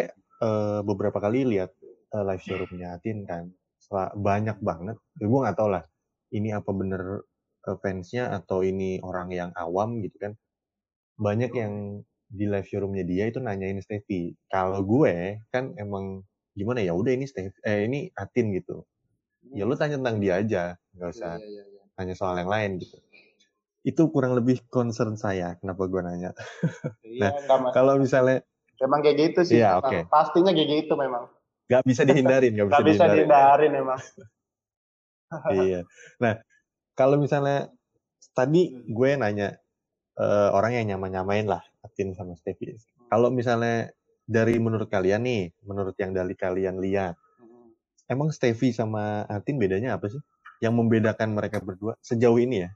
uh, 0.44 0.80
beberapa 0.84 1.18
kali 1.20 1.48
lihat 1.48 1.72
uh, 2.16 2.24
live 2.28 2.44
showroomnya 2.44 3.00
Atin 3.00 3.24
kan 3.24 3.52
banyak 4.16 4.58
banget. 4.64 4.98
Ya, 5.20 5.26
gue 5.28 5.40
nggak 5.40 5.58
tahu 5.58 5.70
lah 5.72 5.84
ini 6.32 6.56
apa 6.56 6.72
bener 6.72 7.04
uh, 7.68 7.78
fansnya 7.80 8.32
atau 8.32 8.64
ini 8.64 9.00
orang 9.04 9.32
yang 9.32 9.52
awam 9.56 10.00
gitu 10.04 10.20
kan. 10.20 10.34
Banyak 11.20 11.52
yang 11.56 12.04
di 12.32 12.48
live 12.48 12.68
showroomnya 12.68 13.04
dia 13.04 13.28
itu 13.28 13.44
nanyain 13.44 13.80
Stevie 13.84 14.40
kalau 14.48 14.80
gue 14.84 15.44
kan 15.52 15.76
emang 15.76 16.24
gimana 16.56 16.84
ya? 16.84 16.96
Udah 16.96 17.12
ini 17.16 17.28
Stevie 17.28 17.56
eh 17.64 17.88
ini 17.88 18.08
Atin 18.16 18.56
gitu 18.56 18.84
ya 19.50 19.64
lu 19.66 19.74
tanya 19.74 19.98
tentang 19.98 20.18
dia 20.22 20.38
aja 20.38 20.64
nggak 20.94 21.10
iya, 21.10 21.18
usah 21.18 21.34
ya, 21.42 21.48
ya, 21.50 21.64
ya. 21.66 21.84
tanya 21.98 22.14
soal 22.14 22.36
yang 22.38 22.52
lain 22.52 22.78
gitu 22.78 22.98
itu 23.82 24.02
kurang 24.14 24.38
lebih 24.38 24.62
concern 24.70 25.18
saya 25.18 25.58
kenapa 25.58 25.90
gue 25.90 26.02
nanya 26.06 26.32
iya, 27.02 27.34
nah 27.50 27.74
kalau 27.74 27.98
misalnya 27.98 28.46
Emang 28.82 29.00
kayak 29.06 29.18
gitu 29.30 29.40
sih. 29.46 29.62
Iya, 29.62 29.78
oke. 29.78 29.88
Okay. 29.88 30.02
Pastinya 30.10 30.52
kayak 30.52 30.70
gitu 30.84 30.94
memang. 30.98 31.30
Gak 31.70 31.86
bisa 31.86 32.02
dihindarin, 32.04 32.58
gak 32.58 32.68
bisa, 32.70 32.78
gak 32.82 32.88
bisa 32.90 33.06
dihindarin. 33.14 33.72
emang. 33.78 34.00
iya. 35.62 35.82
Nah, 36.18 36.34
kalau 36.98 37.22
misalnya 37.22 37.70
tadi 38.34 38.74
gue 38.90 39.10
nanya 39.16 39.56
uh, 40.18 40.50
orang 40.52 40.82
yang 40.82 40.98
nyama-nyamain 40.98 41.46
lah 41.46 41.62
Atin 41.86 42.18
sama 42.18 42.34
Stevie. 42.36 42.76
Kalau 43.08 43.30
misalnya 43.30 43.94
dari 44.26 44.58
menurut 44.58 44.90
kalian 44.90 45.24
nih, 45.24 45.54
menurut 45.62 45.96
yang 46.02 46.12
dari 46.12 46.34
kalian 46.34 46.82
lihat, 46.82 47.16
emang 48.12 48.36
Stevie 48.36 48.76
sama 48.76 49.24
Atin 49.32 49.56
bedanya 49.56 49.96
apa 49.96 50.12
sih? 50.12 50.20
Yang 50.60 50.74
membedakan 50.78 51.32
mereka 51.32 51.64
berdua 51.64 51.96
sejauh 52.04 52.38
ini 52.38 52.68
ya? 52.68 52.70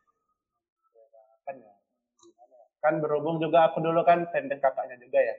Kan, 1.44 1.56
ya. 1.60 1.74
kan 2.80 2.94
berhubung 3.04 3.44
juga 3.44 3.68
aku 3.68 3.84
dulu 3.84 4.02
kan 4.08 4.26
tenten 4.32 4.58
kakaknya 4.64 4.98
juga 4.98 5.20
ya 5.22 5.36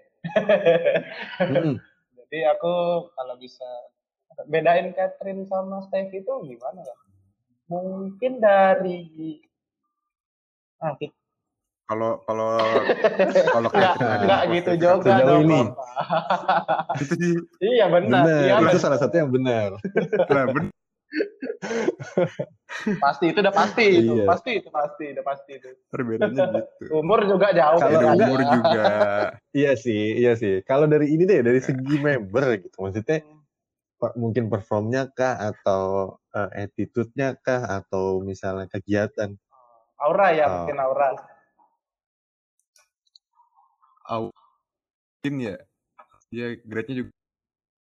hmm. 1.40 1.76
Jadi 2.26 2.38
aku 2.42 3.06
kalau 3.14 3.34
bisa 3.38 3.66
bedain 4.50 4.90
Catherine 4.98 5.46
sama 5.46 5.78
Steve 5.86 6.10
itu 6.10 6.32
gimana 6.42 6.82
ya? 6.82 6.96
Mungkin 7.70 8.42
dari 8.42 9.38
ah, 10.82 10.98
kalau 11.86 12.10
kalau 12.26 12.58
kalau 13.54 13.68
nggak 13.70 14.42
gitu 14.58 14.70
juga 14.78 15.22
dong 15.22 15.46
ini. 15.46 15.60
iya 17.74 17.86
benar. 17.86 18.22
benar. 18.26 18.42
Iya, 18.42 18.54
itu 18.74 18.78
salah 18.82 18.98
satu 18.98 19.14
yang 19.14 19.30
benar. 19.30 19.78
nah, 20.34 20.46
benar 20.50 20.74
pasti 23.00 23.24
itu 23.32 23.38
udah 23.40 23.54
pasti 23.54 23.84
itu 24.04 24.14
iya. 24.20 24.26
pasti 24.28 24.50
itu 24.58 24.68
pasti 24.68 25.04
udah 25.16 25.24
pasti 25.24 25.50
itu 25.56 25.68
perbedaannya 25.88 26.60
gitu 26.60 26.92
umur 26.98 27.24
juga 27.24 27.50
jauh 27.56 27.80
kalau 27.80 28.00
ya, 28.02 28.12
umur 28.12 28.40
juga 28.42 28.84
iya 29.56 29.72
sih 29.78 30.18
iya 30.18 30.36
sih 30.36 30.60
kalau 30.66 30.84
dari 30.84 31.08
ini 31.08 31.24
deh 31.24 31.40
dari 31.40 31.58
segi 31.62 31.96
member 31.98 32.60
gitu 32.60 32.76
maksudnya 32.76 33.24
mungkin 34.14 34.52
performnya 34.52 35.08
kah 35.16 35.40
atau 35.40 36.14
uh, 36.36 36.50
attitude-nya 36.52 37.40
kah 37.40 37.80
atau 37.80 38.20
misalnya 38.20 38.68
kegiatan? 38.68 39.32
Aura 39.96 40.36
ya, 40.36 40.44
oh. 40.44 40.52
mungkin 40.62 40.78
aura. 40.84 41.16
Mungkin 44.06 45.34
ya, 45.42 45.56
dia 46.30 46.46
grade-nya 46.62 46.96
juga 47.02 47.12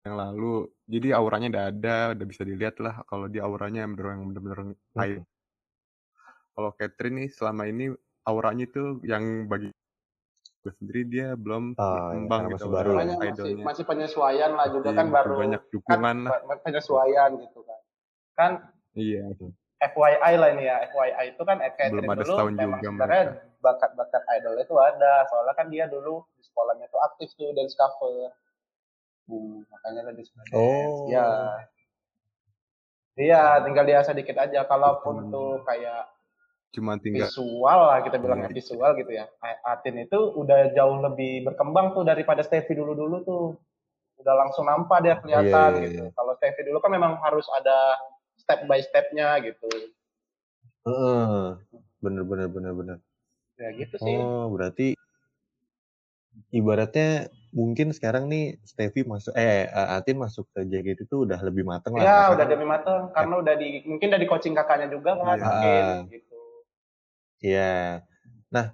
yang 0.08 0.16
lalu. 0.16 0.56
Jadi 0.88 1.08
auranya 1.12 1.48
udah 1.52 1.66
ada, 1.68 1.98
udah 2.16 2.26
bisa 2.28 2.42
dilihat 2.48 2.80
lah 2.80 3.04
kalau 3.12 3.28
dia 3.28 3.44
auranya 3.44 3.84
yang 3.84 3.94
bener-bener 4.00 4.80
hmm. 4.96 5.24
Kalau 6.58 6.72
Catherine 6.74 7.22
nih 7.22 7.30
selama 7.30 7.70
ini 7.70 7.94
auranya 8.26 8.66
itu 8.66 9.04
yang 9.06 9.46
bagi 9.46 9.70
gue 10.66 10.74
sendiri 10.84 11.08
dia 11.08 11.28
belum 11.38 11.78
oh, 11.78 11.86
berkembang 11.86 12.42
ya, 12.44 12.48
gitu 12.50 12.56
masih 12.58 12.70
baru 12.74 12.90
lah 12.92 13.04
masih, 13.06 13.54
masih 13.62 13.84
penyesuaian 13.86 14.52
lah 14.58 14.68
juga. 14.74 14.90
Kan 14.92 15.08
baru 15.14 15.34
banyak 15.38 15.62
dukungan 15.70 16.18
kan, 16.28 16.42
lah. 16.44 16.60
penyesuaian 16.66 17.30
gitu 17.40 17.60
kan. 17.62 17.80
Kan 18.34 18.52
iya 18.98 19.24
FYI 19.78 20.34
lah 20.42 20.50
ini 20.58 20.64
ya 20.66 20.82
FYI 20.90 21.38
itu 21.38 21.42
kan 21.46 21.62
Catherine 21.78 22.02
belum 22.02 22.14
ada 22.14 22.24
dulu 22.26 22.36
memang 22.50 22.80
juga 22.82 22.90
sebenarnya 22.90 23.24
bakat-bakat 23.62 24.24
idol 24.38 24.56
itu 24.58 24.76
ada 24.78 25.14
soalnya 25.30 25.54
kan 25.54 25.68
dia 25.70 25.86
dulu 25.86 26.26
di 26.34 26.42
sekolahnya 26.42 26.90
tuh 26.90 27.02
aktif 27.06 27.30
tuh 27.38 27.54
dance 27.54 27.78
cover 27.78 28.34
uh, 29.30 29.58
makanya 29.70 30.02
tadi 30.10 30.22
sebenarnya 30.26 30.54
oh 30.58 31.10
ya 31.14 31.30
Iya, 33.18 33.66
tinggal 33.66 33.86
diasah 33.90 34.14
dikit 34.14 34.38
aja. 34.38 34.62
Kalaupun 34.70 35.34
tuh 35.34 35.66
kayak 35.66 36.06
cuma 36.70 36.94
tinggal 37.02 37.26
visual 37.26 37.80
lah 37.90 38.06
kita 38.06 38.22
bilang 38.22 38.46
ya, 38.46 38.50
visual 38.54 38.92
gitu 38.94 39.12
ya. 39.18 39.26
Atin 39.66 39.98
itu 39.98 40.20
udah 40.38 40.70
jauh 40.78 41.02
lebih 41.02 41.50
berkembang 41.50 41.98
tuh 41.98 42.06
daripada 42.06 42.46
Stevie 42.46 42.78
dulu-dulu 42.78 43.18
tuh. 43.26 43.46
Udah 44.22 44.34
langsung 44.38 44.70
nampak 44.70 45.02
dia 45.02 45.18
kelihatan 45.18 45.50
yeah, 45.50 45.82
yeah, 45.82 45.86
gitu. 45.90 46.04
Yeah. 46.06 46.14
Kalau 46.14 46.34
Stevie 46.38 46.66
dulu 46.70 46.78
kan 46.78 46.94
memang 46.94 47.18
harus 47.26 47.50
ada 47.58 47.98
step 48.38 48.64
by 48.70 48.80
stepnya 48.80 49.38
gitu. 49.44 49.68
Uh, 50.88 51.60
bener 52.00 52.24
bener 52.24 52.48
bener 52.48 52.72
bener. 52.72 52.98
Ya 53.58 53.74
gitu 53.74 53.98
sih. 54.00 54.16
Oh 54.16 54.54
berarti 54.54 54.96
ibaratnya 56.54 57.34
mungkin 57.52 57.90
sekarang 57.90 58.30
nih 58.30 58.62
Stevie 58.62 59.08
masuk 59.08 59.34
eh 59.34 59.66
Atin 59.74 60.22
masuk 60.22 60.46
ke 60.54 60.64
JKT 60.70 61.10
itu 61.10 61.26
udah 61.26 61.42
lebih 61.42 61.66
mateng 61.66 61.98
lah. 61.98 62.06
Ya, 62.06 62.20
udah 62.32 62.46
lebih 62.46 62.68
mateng 62.70 63.10
karena 63.12 63.36
udah 63.42 63.54
di 63.58 63.82
mungkin 63.90 64.14
udah 64.14 64.22
di 64.22 64.30
coaching 64.30 64.54
kakaknya 64.54 64.88
juga 64.94 65.18
kan, 65.18 65.38
ya. 65.38 65.44
mungkin 65.44 65.84
gitu. 66.14 66.42
Iya. 67.42 67.76
Nah, 68.54 68.66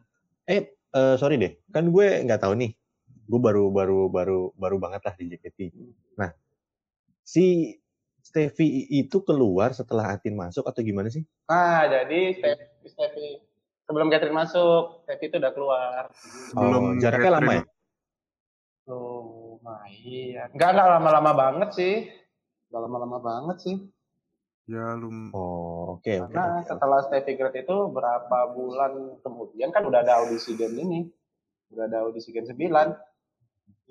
eh 0.45 0.75
uh, 0.91 1.15
sorry 1.15 1.39
deh, 1.39 1.55
kan 1.71 1.87
gue 1.87 2.07
nggak 2.27 2.43
tahu 2.43 2.53
nih. 2.59 2.75
Gue 3.23 3.39
baru 3.39 3.71
baru 3.71 4.11
baru 4.11 4.51
baru 4.59 4.75
banget 4.77 5.01
lah 5.07 5.13
di 5.15 5.25
JKT. 5.31 5.59
Nah, 6.19 6.35
si 7.23 7.77
Stevie 8.23 8.87
itu 8.87 9.19
keluar 9.19 9.75
setelah 9.75 10.15
Atin 10.15 10.39
masuk 10.39 10.63
atau 10.63 10.79
gimana 10.79 11.11
sih? 11.11 11.27
Ah, 11.51 11.83
jadi 11.91 12.31
Stevie, 12.39 12.87
Stevie 12.87 13.35
sebelum 13.83 14.07
Catherine 14.07 14.33
masuk, 14.33 15.03
Stevie 15.03 15.27
itu 15.27 15.37
udah 15.43 15.51
keluar. 15.51 16.01
Sebelum 16.55 16.83
oh, 16.95 16.99
jaraknya 17.03 17.31
lama 17.35 17.51
ya? 17.51 17.63
Oh, 18.87 19.59
iya. 19.91 20.47
Enggak, 20.55 20.69
enggak 20.71 20.89
lama-lama 20.97 21.31
banget 21.35 21.69
sih. 21.75 21.95
Enggak 22.71 22.81
lama-lama 22.87 23.17
banget 23.19 23.57
sih. 23.59 23.77
Ya 24.71 24.95
lum. 24.95 25.35
Oh 25.35 25.99
oke. 25.99 26.07
Okay, 26.07 26.23
Karena 26.23 26.63
okay, 26.63 26.71
setelah 26.71 26.99
Stevie 27.03 27.35
Great 27.35 27.67
itu 27.67 27.77
berapa 27.91 28.39
bulan 28.55 29.19
kemudian 29.19 29.75
kan 29.75 29.83
udah 29.83 29.99
ada 29.99 30.23
audisi 30.23 30.55
gen 30.55 30.79
ini, 30.79 31.11
udah 31.75 31.91
ada 31.91 32.07
audisi 32.07 32.31
gen 32.31 32.47
sembilan. 32.47 32.87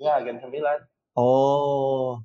Ya 0.01 0.17
gen 0.25 0.41
sembilan. 0.41 0.77
Oh. 1.13 2.17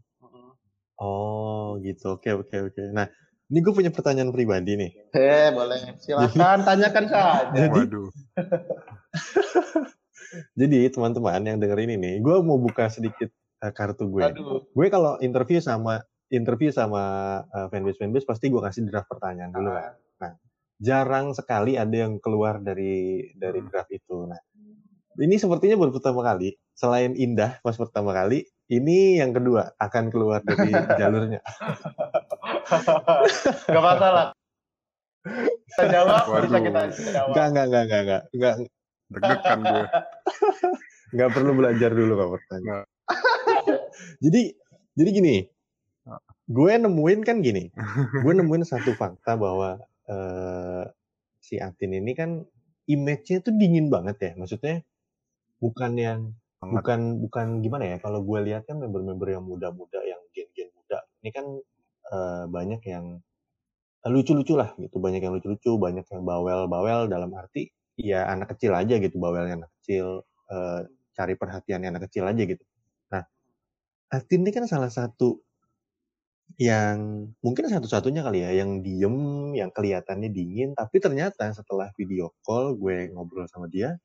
Oh 0.99 1.79
gitu. 1.81 2.19
Oke 2.19 2.31
okay, 2.31 2.33
oke 2.35 2.51
okay, 2.51 2.59
oke. 2.69 2.75
Okay. 2.75 2.87
Nah 2.91 3.07
ini 3.49 3.65
gue 3.65 3.73
punya 3.73 3.89
pertanyaan 3.89 4.29
pribadi 4.29 4.77
nih. 4.77 4.91
Eh 5.17 5.49
boleh. 5.55 5.97
Silakan 6.03 6.69
tanyakan 6.69 7.05
saja. 7.09 7.57
Jadi, 7.57 7.73
Waduh. 7.73 8.13
jadi 10.61 10.93
teman-teman 10.93 11.41
yang 11.49 11.57
denger 11.57 11.79
ini 11.89 11.97
nih, 11.97 12.15
gue 12.21 12.37
mau 12.45 12.61
buka 12.61 12.93
sedikit 12.93 13.33
uh, 13.65 13.73
kartu 13.73 14.05
gue. 14.13 14.21
Aduh. 14.21 14.69
Gue 14.69 14.93
kalau 14.93 15.17
interview 15.25 15.65
sama 15.65 16.05
interview 16.29 16.69
sama 16.69 17.03
uh, 17.49 17.73
fanbase 17.73 17.97
fanbase 17.97 18.29
pasti 18.29 18.53
gue 18.53 18.61
kasih 18.61 18.85
draft 18.85 19.09
pertanyaan 19.09 19.49
dulu 19.49 19.73
kan. 19.73 19.97
Nah, 20.21 20.33
jarang 20.77 21.33
sekali 21.33 21.81
ada 21.81 21.95
yang 21.95 22.21
keluar 22.21 22.61
dari 22.61 23.33
dari 23.33 23.65
hmm. 23.65 23.69
draft 23.73 23.89
itu. 23.89 24.29
Nah, 24.29 24.37
ini 25.25 25.41
sepertinya 25.41 25.81
baru 25.81 25.97
pertama 25.97 26.21
kali. 26.21 26.53
Selain 26.77 27.17
indah 27.17 27.65
pas 27.65 27.81
pertama 27.81 28.13
kali, 28.13 28.45
ini 28.69 29.21
yang 29.21 29.33
kedua 29.33 29.73
akan 29.81 30.13
keluar 30.13 30.45
dari 30.45 30.73
jalurnya. 31.01 31.41
Gak 33.73 33.85
masalah. 33.85 34.37
Kita 35.25 35.85
jawab, 35.89 36.23
Waduh. 36.29 36.49
bisa 36.49 36.59
kita 36.61 36.81
jawab. 37.13 37.29
Enggak, 37.33 37.47
enggak, 37.49 37.65
enggak, 37.65 37.83
enggak, 37.83 38.01
enggak. 38.01 38.23
enggak. 38.33 38.55
Deg-degan 39.09 39.61
gue. 39.65 39.85
Enggak 41.17 41.31
perlu 41.33 41.53
belajar 41.57 41.91
dulu 41.97 42.13
kak 42.21 42.31
pertanyaan. 42.37 42.87
jadi, 44.25 44.43
jadi 44.93 45.11
gini, 45.17 45.37
gue 46.49 46.73
nemuin 46.77 47.21
kan 47.25 47.41
gini, 47.41 47.73
gue 48.21 48.33
nemuin 48.37 48.65
satu 48.69 48.93
fakta 48.93 49.41
bahwa 49.41 49.81
uh, 50.13 50.85
si 51.41 51.57
Atin 51.57 51.97
ini 51.97 52.13
kan 52.13 52.45
image-nya 52.85 53.41
tuh 53.41 53.57
dingin 53.57 53.89
banget 53.89 54.17
ya, 54.21 54.33
maksudnya 54.37 54.85
bukan 55.65 55.93
yang. 55.97 56.21
Bukan 56.59 57.23
bukan 57.23 57.47
gimana 57.63 57.85
ya 57.95 57.97
kalau 58.03 58.23
gue 58.27 58.39
lihat 58.51 58.67
kan 58.67 58.83
member-member 58.83 59.31
yang 59.31 59.47
muda-muda 59.47 60.03
yang 60.03 60.19
gen-gen 60.35 60.75
muda 60.75 61.07
ini 61.23 61.31
kan 61.31 61.47
uh, 62.11 62.45
banyak 62.51 62.83
yang 62.83 63.23
lucu-lucu 64.09 64.55
lah 64.57 64.73
gitu. 64.79 64.99
Banyak 64.99 65.21
yang 65.23 65.35
lucu-lucu 65.35 65.77
banyak 65.79 66.07
yang 66.09 66.23
bawel-bawel 66.27 67.07
dalam 67.11 67.31
arti 67.35 67.71
ya 67.99 68.27
anak 68.31 68.55
kecil 68.55 68.75
aja 68.75 68.99
gitu 68.99 69.19
bawelnya 69.19 69.67
anak 69.67 69.71
kecil 69.81 70.23
uh, 70.51 70.87
cari 71.15 71.35
perhatian 71.35 71.83
anak 71.83 72.07
kecil 72.11 72.27
aja 72.27 72.43
gitu. 72.43 72.63
Nah 73.11 73.23
Atin 74.11 74.47
ini 74.47 74.51
kan 74.55 74.65
salah 74.71 74.91
satu 74.91 75.43
yang 76.57 77.29
mungkin 77.45 77.69
satu-satunya 77.69 78.25
kali 78.25 78.41
ya, 78.41 78.51
yang 78.65 78.81
diem, 78.81 79.17
yang 79.53 79.69
kelihatannya 79.69 80.33
dingin, 80.33 80.73
tapi 80.73 80.97
ternyata 80.99 81.53
setelah 81.53 81.93
video 81.95 82.33
call 82.41 82.75
gue 82.81 83.13
ngobrol 83.13 83.45
sama 83.47 83.69
dia, 83.69 84.01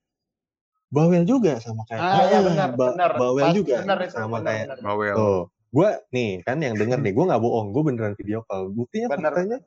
bawel 0.93 1.23
juga 1.25 1.57
sama 1.57 1.81
kayak 1.89 2.01
ah, 2.05 2.23
ya 2.29 2.39
benar, 2.45 2.69
ba 2.77 2.93
benar, 2.93 3.11
bawel 3.17 3.45
pas, 3.49 3.55
juga 3.57 3.81
benar, 3.81 3.97
itu, 4.05 4.13
sama 4.13 4.37
benar, 4.37 4.45
kayak 4.45 4.65
benar. 4.69 4.77
bawel. 4.85 5.15
Oh, 5.17 5.41
gue 5.73 5.89
nih 6.13 6.31
kan 6.45 6.57
yang 6.61 6.77
denger 6.77 6.99
nih, 7.01 7.13
gue 7.17 7.25
nggak 7.25 7.41
bohong, 7.41 7.67
gue 7.73 7.81
beneran 7.81 8.13
video 8.13 8.39
call. 8.45 8.69
Buktinya 8.69 9.07
benar. 9.09 9.33
faktanya 9.33 9.57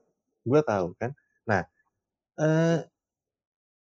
gue 0.47 0.61
tahu 0.62 0.87
kan. 0.95 1.11
Nah, 1.50 1.61
eh, 2.38 2.78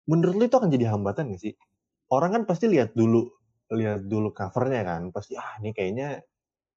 menurut 0.06 0.36
lu 0.38 0.44
itu 0.46 0.56
akan 0.62 0.70
jadi 0.70 0.86
hambatan 0.94 1.34
gak 1.34 1.42
sih? 1.42 1.54
Orang 2.13 2.38
kan 2.38 2.44
pasti 2.46 2.70
lihat 2.70 2.94
dulu, 2.94 3.25
lihat 3.74 4.06
dulu 4.06 4.30
covernya 4.30 4.86
kan, 4.86 5.02
pasti 5.10 5.34
ah 5.34 5.58
ini 5.58 5.74
kayaknya 5.74 6.22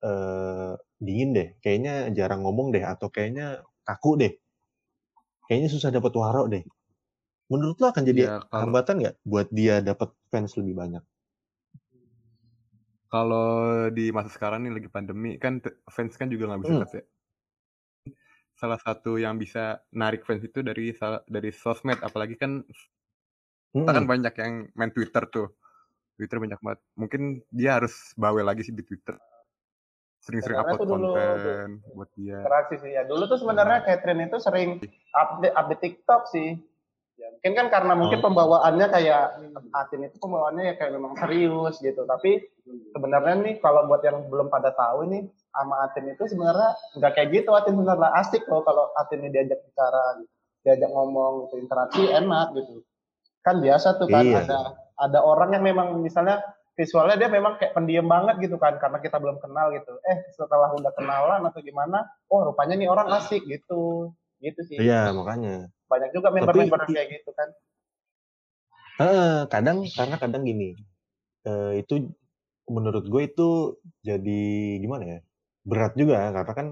eh, 0.00 0.72
dingin 0.96 1.30
deh, 1.36 1.48
kayaknya 1.60 2.08
jarang 2.16 2.40
ngomong 2.48 2.72
deh, 2.72 2.80
atau 2.80 3.12
kayaknya 3.12 3.60
kaku 3.84 4.16
deh, 4.16 4.32
kayaknya 5.44 5.68
susah 5.68 5.92
dapat 5.92 6.12
waro 6.16 6.48
deh. 6.48 6.64
Menurut 7.46 7.76
lo 7.78 7.86
akan 7.94 8.02
jadi 8.02 8.22
ya, 8.26 8.30
kalau, 8.50 8.62
hambatan 8.66 8.94
nggak 9.02 9.16
buat 9.22 9.48
dia 9.54 9.78
dapat 9.78 10.10
fans 10.30 10.58
lebih 10.58 10.74
banyak? 10.74 11.04
Kalau 13.06 13.86
di 13.94 14.10
masa 14.10 14.34
sekarang 14.34 14.66
nih 14.66 14.82
lagi 14.82 14.88
pandemi 14.90 15.38
kan 15.38 15.62
fans 15.86 16.18
kan 16.18 16.26
juga 16.26 16.50
nggak 16.50 16.60
bisa 16.66 16.74
hmm. 16.74 16.96
ya. 16.98 17.04
Salah 18.56 18.80
satu 18.82 19.20
yang 19.20 19.38
bisa 19.38 19.78
narik 19.94 20.26
fans 20.26 20.42
itu 20.42 20.64
dari 20.64 20.90
dari 21.30 21.50
sosmed, 21.54 22.02
apalagi 22.02 22.34
kan 22.34 22.66
hmm. 22.66 23.74
kita 23.78 23.90
kan 23.94 24.04
hmm. 24.04 24.10
banyak 24.10 24.34
yang 24.42 24.54
main 24.74 24.90
Twitter 24.90 25.22
tuh. 25.30 25.54
Twitter 26.18 26.42
banyak 26.42 26.58
banget. 26.58 26.80
Mungkin 26.98 27.46
dia 27.52 27.78
harus 27.78 28.16
bawel 28.18 28.42
lagi 28.42 28.66
sih 28.66 28.74
di 28.74 28.82
Twitter 28.82 29.14
sering-sering 30.26 30.58
upload 30.58 30.78
konten 30.82 30.98
dulu, 30.98 31.14
buat 31.94 32.10
dia. 32.18 32.42
Interaksi 32.42 32.74
sih 32.82 32.90
ya. 32.98 33.02
Dulu 33.06 33.22
tuh 33.30 33.38
sebenarnya 33.38 33.78
nah. 33.78 33.86
Catherine 33.86 34.26
itu 34.26 34.38
sering 34.42 34.68
update 35.14 35.54
update 35.54 35.82
TikTok 35.86 36.22
sih. 36.34 36.58
Ya, 37.16 37.32
mungkin 37.32 37.52
kan 37.56 37.66
karena 37.72 37.92
mungkin 37.96 38.20
oh. 38.20 38.24
pembawaannya 38.28 38.86
kayak 38.92 39.24
Atin 39.72 40.04
itu 40.04 40.16
pembawaannya 40.20 40.62
ya 40.68 40.74
kayak 40.76 40.92
memang 41.00 41.16
serius 41.16 41.80
gitu. 41.80 42.04
Tapi 42.04 42.44
sebenarnya 42.92 43.40
nih 43.40 43.54
kalau 43.64 43.88
buat 43.88 44.04
yang 44.04 44.28
belum 44.28 44.52
pada 44.52 44.76
tahu 44.76 45.08
ini 45.08 45.24
sama 45.48 45.88
Atin 45.88 46.12
itu 46.12 46.28
sebenarnya 46.28 46.76
nggak 47.00 47.12
kayak 47.16 47.28
gitu. 47.32 47.56
Atin 47.56 47.72
sebenarnya 47.72 48.12
asik 48.20 48.44
loh 48.52 48.60
kalau 48.60 48.92
Atin 49.00 49.24
ini 49.24 49.32
diajak 49.32 49.64
bicara, 49.64 50.20
diajak 50.60 50.90
ngomong, 50.92 51.48
gitu, 51.48 51.54
interaksi 51.56 52.04
enak 52.04 52.52
gitu. 52.52 52.84
Kan 53.40 53.64
biasa 53.64 53.96
tuh 53.96 54.12
kan 54.12 54.24
iya. 54.26 54.44
ada 54.44 54.76
ada 55.00 55.18
orang 55.24 55.56
yang 55.56 55.64
memang 55.64 55.96
misalnya 56.04 56.44
visualnya 56.76 57.16
dia 57.16 57.32
memang 57.32 57.56
kayak 57.56 57.72
pendiam 57.72 58.04
banget 58.04 58.36
gitu 58.44 58.60
kan 58.60 58.76
karena 58.76 59.00
kita 59.00 59.16
belum 59.16 59.40
kenal 59.40 59.72
gitu 59.72 59.96
eh 60.04 60.28
setelah 60.36 60.76
udah 60.76 60.92
kenalan 60.92 61.40
atau 61.48 61.60
gimana 61.64 62.04
oh 62.28 62.44
rupanya 62.44 62.76
nih 62.76 62.88
orang 62.92 63.08
asik 63.16 63.40
gitu 63.48 64.12
gitu 64.40 64.60
sih. 64.66 64.76
Iya 64.80 65.12
makanya. 65.12 65.70
Banyak 65.86 66.10
juga 66.12 66.28
member-member 66.34 66.88
kayak 66.90 67.08
gitu 67.22 67.30
kan. 67.32 67.48
Uh, 68.96 69.44
kadang 69.52 69.84
karena 69.92 70.16
kadang 70.16 70.48
gini 70.48 70.72
uh, 71.44 71.76
itu 71.76 72.16
menurut 72.64 73.04
gue 73.04 73.28
itu 73.28 73.76
jadi 74.00 74.44
gimana 74.80 75.04
ya 75.04 75.18
berat 75.68 75.92
juga 76.00 76.32
karena 76.32 76.52
kan 76.56 76.68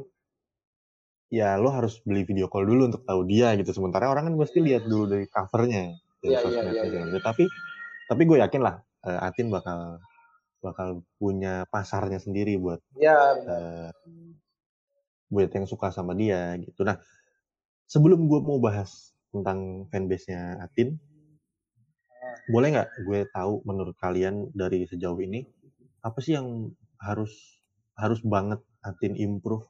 ya 1.28 1.60
lo 1.60 1.68
harus 1.68 2.00
beli 2.00 2.24
video 2.24 2.48
call 2.48 2.64
dulu 2.64 2.88
untuk 2.88 3.04
tahu 3.04 3.28
dia 3.28 3.52
gitu. 3.60 3.76
Sementara 3.76 4.08
orang 4.08 4.32
kan 4.32 4.34
mesti 4.40 4.58
lihat 4.64 4.88
dulu 4.88 5.04
dari 5.04 5.28
covernya 5.28 6.00
dari 6.24 6.32
yeah, 6.32 6.42
yeah, 6.48 6.64
yeah, 6.72 7.04
yeah. 7.12 7.22
tapi 7.22 7.44
tapi 8.08 8.22
gue 8.24 8.40
yakin 8.40 8.60
lah 8.64 8.80
uh, 9.04 9.20
Atin 9.28 9.52
bakal 9.52 10.00
bakal 10.64 11.04
punya 11.20 11.68
pasarnya 11.68 12.16
sendiri 12.16 12.56
buat 12.56 12.80
ya, 12.96 13.36
uh, 13.36 13.92
buat 15.28 15.52
yang 15.52 15.68
suka 15.68 15.92
sama 15.92 16.16
dia 16.16 16.56
gitu. 16.56 16.88
Nah 16.88 16.96
sebelum 17.88 18.26
gue 18.26 18.40
mau 18.40 18.58
bahas 18.60 19.12
tentang 19.34 19.88
fanbase-nya 19.90 20.62
Atin 20.62 20.96
boleh 22.48 22.76
nggak 22.76 22.90
gue 23.04 23.20
tahu 23.32 23.64
menurut 23.64 23.96
kalian 23.98 24.52
dari 24.52 24.84
sejauh 24.84 25.18
ini 25.20 25.44
apa 26.04 26.18
sih 26.20 26.36
yang 26.36 26.70
harus 27.00 27.32
harus 27.96 28.20
banget 28.20 28.60
Atin 28.84 29.16
improve 29.16 29.64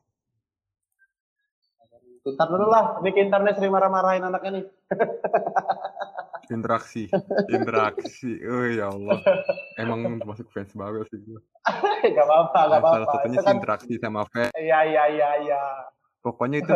Bentar 2.25 2.49
dulu 2.49 2.73
lah, 2.73 3.05
bikin 3.05 3.29
internet 3.29 3.61
sering 3.61 3.69
marah-marahin 3.69 4.25
anaknya 4.25 4.51
nih. 4.57 4.65
interaksi, 6.57 7.05
interaksi. 7.53 8.41
Oh 8.49 8.65
ya 8.65 8.89
Allah. 8.89 9.21
Emang 9.77 10.25
masuk 10.25 10.49
fans 10.49 10.73
banget 10.73 11.05
sih 11.13 11.21
gue. 11.21 11.37
gak 12.17 12.25
apa-apa, 12.25 12.61
gak 12.65 12.81
apa-apa. 12.81 12.97
Salah 12.97 13.09
satunya 13.13 13.41
kan... 13.45 13.55
interaksi 13.61 13.95
sama 14.01 14.25
fans. 14.33 14.57
Iya, 14.57 14.81
iya, 14.89 15.05
iya, 15.13 15.31
iya. 15.45 15.63
Pokoknya 16.25 16.65
itu 16.65 16.73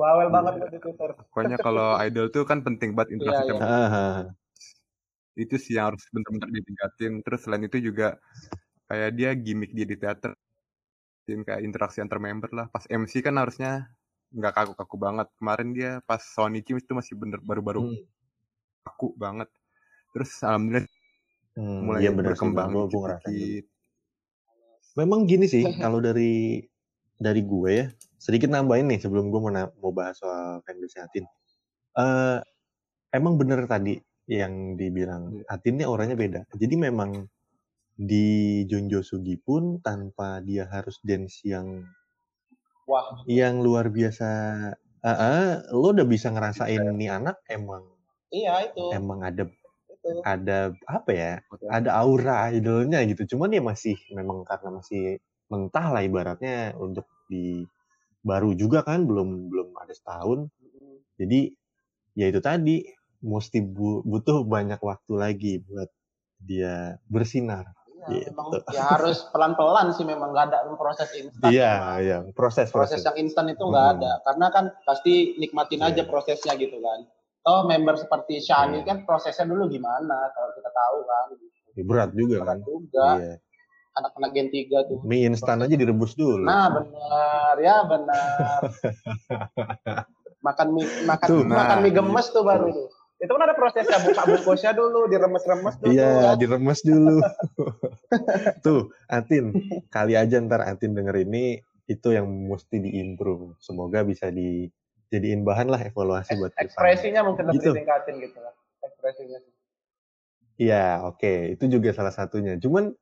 bawel 0.00 0.28
banget 0.32 0.52
di 0.72 0.78
Twitter. 0.80 1.10
Pokoknya 1.28 1.56
kalau 1.60 1.92
idol 2.08 2.32
tuh 2.32 2.48
kan 2.48 2.64
penting 2.64 2.96
banget 2.96 3.20
interaksi 3.20 3.52
sama 3.52 3.60
iya. 3.60 4.04
Itu 5.36 5.54
sih 5.60 5.76
yang 5.76 5.92
harus 5.92 6.02
benar-benar 6.08 6.48
ditingkatin. 6.48 7.12
Terus 7.20 7.40
selain 7.44 7.64
itu 7.68 7.78
juga 7.92 8.16
kayak 8.88 9.10
dia 9.14 9.30
gimmick 9.36 9.76
dia 9.76 9.86
di 9.86 9.96
teater 10.00 10.32
kayak 11.28 11.62
interaksi 11.62 12.00
antar 12.00 12.18
member 12.18 12.50
lah. 12.56 12.66
Pas 12.72 12.88
MC 12.88 13.20
kan 13.20 13.36
harusnya 13.36 13.86
nggak 14.32 14.52
kaku-kaku 14.56 14.96
banget. 14.96 15.28
Kemarin 15.36 15.68
dia 15.76 15.90
pas 16.08 16.18
Sony 16.24 16.64
Kim 16.64 16.80
itu 16.80 16.96
masih 16.96 17.14
bener 17.20 17.38
baru-baru 17.44 17.92
hmm. 17.92 18.02
kaku 18.88 19.12
banget. 19.14 19.46
Terus 20.10 20.30
alhamdulillah 20.42 20.88
hmm, 21.54 21.80
mulai 21.84 22.00
iya 22.02 22.10
berkembang 22.10 22.72
gue, 22.74 22.84
gue 22.90 23.08
gitu. 23.30 23.70
Memang 24.98 25.22
gini 25.28 25.46
sih 25.46 25.62
kalau 25.78 26.02
dari 26.02 26.66
dari 27.20 27.44
gue 27.46 27.70
ya 27.70 27.86
sedikit 28.20 28.52
nambahin 28.52 28.92
nih 28.92 29.00
sebelum 29.00 29.32
gue 29.32 29.40
mau, 29.40 29.50
mau 29.80 29.92
bahas 29.96 30.20
soal 30.20 30.60
fanbase 30.68 31.00
Atin. 31.00 31.24
Uh, 31.96 32.44
emang 33.16 33.40
bener 33.40 33.64
tadi 33.64 33.96
yang 34.28 34.76
dibilang 34.76 35.40
yeah. 35.40 35.56
Atin 35.56 35.80
ini 35.80 35.88
orangnya 35.88 36.20
beda. 36.20 36.40
Jadi 36.52 36.76
memang 36.76 37.24
di 37.96 38.62
Jonjo 38.68 39.00
Sugi 39.00 39.40
pun 39.40 39.80
tanpa 39.80 40.44
dia 40.44 40.68
harus 40.68 41.00
dance 41.00 41.40
yang 41.48 41.80
Wah. 42.84 43.22
Yang 43.24 43.54
luar 43.62 43.86
biasa. 43.88 44.28
Uh, 45.00 45.08
uh, 45.08 45.48
lo 45.72 45.96
udah 45.96 46.04
bisa 46.04 46.28
ngerasain 46.28 46.92
nih 46.98 47.08
anak 47.08 47.40
emang. 47.48 47.86
Iya 48.34 48.68
itu. 48.68 48.84
Emang 48.92 49.24
ada 49.24 49.46
itu. 49.46 50.10
ada 50.26 50.74
apa 50.90 51.10
ya? 51.14 51.32
Ada 51.70 51.90
aura 51.96 52.50
idolnya 52.50 53.00
gitu. 53.06 53.36
Cuman 53.36 53.54
ya 53.54 53.62
masih 53.62 53.94
memang 54.10 54.42
karena 54.42 54.82
masih 54.82 55.22
mentah 55.46 55.86
lah 55.94 56.02
ibaratnya 56.02 56.74
untuk 56.78 57.06
di 57.30 57.62
baru 58.20 58.52
juga 58.52 58.84
kan 58.84 59.08
belum 59.08 59.48
belum 59.48 59.68
ada 59.80 59.92
setahun. 59.92 60.48
Jadi 61.20 61.52
ya 62.16 62.26
itu 62.28 62.40
tadi 62.40 62.84
mesti 63.20 63.60
bu, 63.60 64.00
butuh 64.04 64.44
banyak 64.44 64.80
waktu 64.80 65.12
lagi 65.16 65.52
buat 65.64 65.88
dia 66.40 66.96
bersinar. 67.08 67.68
Iya, 68.08 68.32
gitu. 68.32 68.64
ya 68.72 68.96
harus 68.96 69.28
pelan-pelan 69.28 69.92
sih 69.92 70.08
memang 70.08 70.32
nggak 70.32 70.48
ada 70.48 70.64
proses 70.72 71.08
instan. 71.20 71.52
Iya, 71.52 72.00
iya, 72.00 72.16
proses, 72.32 72.72
proses. 72.72 72.96
Proses 72.96 73.04
yang 73.04 73.16
instan 73.20 73.52
itu 73.52 73.60
nggak 73.60 73.86
hmm. 73.92 73.94
ada, 74.00 74.12
karena 74.24 74.46
kan 74.48 74.64
pasti 74.88 75.36
nikmatin 75.36 75.84
yeah. 75.84 75.92
aja 75.92 76.02
prosesnya 76.08 76.56
gitu 76.56 76.80
kan. 76.80 77.04
Oh 77.44 77.68
member 77.68 78.00
seperti 78.00 78.40
Shani 78.40 78.80
yeah. 78.80 78.88
kan 78.88 79.04
prosesnya 79.04 79.44
dulu 79.44 79.68
gimana 79.68 80.32
kalau 80.32 80.48
kita 80.56 80.70
tahu 80.72 80.98
kan. 81.04 81.26
Ya, 81.76 81.82
berat 81.84 82.10
juga 82.16 82.36
berat 82.40 82.48
kan. 82.48 82.58
juga. 82.64 83.08
Iya. 83.20 83.34
Anak-anak 84.00 84.30
Gen 84.32 84.48
3 84.48 84.88
tuh. 84.88 84.98
Mie 85.04 85.28
instan 85.28 85.60
aja 85.60 85.74
direbus 85.76 86.16
dulu. 86.16 86.48
Nah, 86.48 86.72
benar. 86.72 87.54
Ya, 87.60 87.76
benar. 87.84 88.58
makan 90.46 90.68
mie 90.72 90.88
makan 91.04 91.28
tuh, 91.28 91.44
makan 91.44 91.78
mie 91.84 91.92
gemes 91.92 92.26
tuh 92.32 92.40
baru 92.40 92.72
tuh. 92.72 92.88
Itu 93.20 93.36
kan 93.36 93.44
ada 93.44 93.52
prosesnya 93.52 94.00
buka 94.00 94.24
bungkusnya 94.24 94.72
dulu, 94.72 95.04
diremes-remes 95.12 95.76
dulu. 95.76 95.92
Iya, 95.92 96.40
diremes 96.40 96.80
dulu. 96.80 97.20
Tuh, 98.64 98.88
Atin, 99.12 99.52
kali 99.92 100.16
aja 100.16 100.40
ntar 100.40 100.64
Atin 100.64 100.96
denger 100.96 101.28
ini, 101.28 101.60
itu 101.84 102.08
yang 102.16 102.24
mesti 102.24 102.80
diimprove. 102.80 103.60
Semoga 103.60 104.08
bisa 104.08 104.32
dijadiin 104.32 105.44
bahan 105.44 105.68
lah 105.68 105.84
evaluasi 105.84 106.32
buat 106.40 106.56
Ekspresinya 106.56 107.20
mungkin 107.20 107.52
lebih 107.52 107.60
gitu. 107.60 107.72
ditingkatin 107.76 108.14
gitu 108.24 108.38
lah. 108.40 108.56
Ekspresinya. 108.88 109.38
Iya, 110.56 111.04
oke. 111.04 111.20
Okay. 111.20 111.38
Itu 111.60 111.68
juga 111.68 111.92
salah 111.92 112.16
satunya. 112.16 112.56
Cuman, 112.56 112.96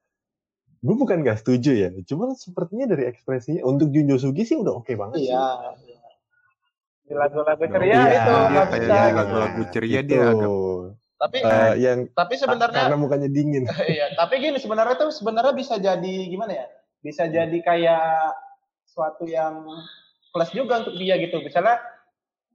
gue 0.78 0.96
bukan 0.96 1.26
gak 1.26 1.42
setuju 1.42 1.72
ya. 1.74 1.88
Cuman 2.06 2.38
sepertinya 2.38 2.86
dari 2.90 3.10
ekspresinya, 3.10 3.66
untuk 3.66 3.90
Junjo 3.90 4.16
Sugi 4.18 4.46
sih 4.46 4.56
udah 4.58 4.78
oke 4.78 4.90
okay 4.90 4.94
banget 4.94 5.26
iya. 5.26 5.44
sih 5.74 5.98
di 7.08 7.16
lagu-lagu 7.16 7.64
ceria 7.64 7.88
iya, 7.88 8.04
itu 8.20 8.34
dia 8.52 8.64
kayak 8.68 9.12
lagu-lagu 9.16 9.62
ceria 9.72 10.00
dia 10.04 10.22
agak 10.28 10.50
tapi 11.18 11.42
uh, 11.42 11.74
yang 11.74 12.06
tapi 12.14 12.38
sebenarnya 12.38 12.86
karena 12.86 12.94
mukanya 12.94 13.26
dingin. 13.26 13.66
Iya 13.90 14.14
tapi 14.14 14.38
gini 14.38 14.54
sebenarnya 14.62 14.94
tuh 14.94 15.10
sebenarnya 15.10 15.50
bisa 15.50 15.74
jadi 15.82 16.14
gimana 16.30 16.54
ya? 16.54 16.66
Bisa 17.02 17.26
jadi 17.26 17.58
kayak 17.58 18.38
suatu 18.86 19.26
yang 19.26 19.66
plus 20.30 20.54
juga 20.54 20.86
untuk 20.86 20.94
dia 20.94 21.18
gitu. 21.18 21.42
Misalnya 21.42 21.82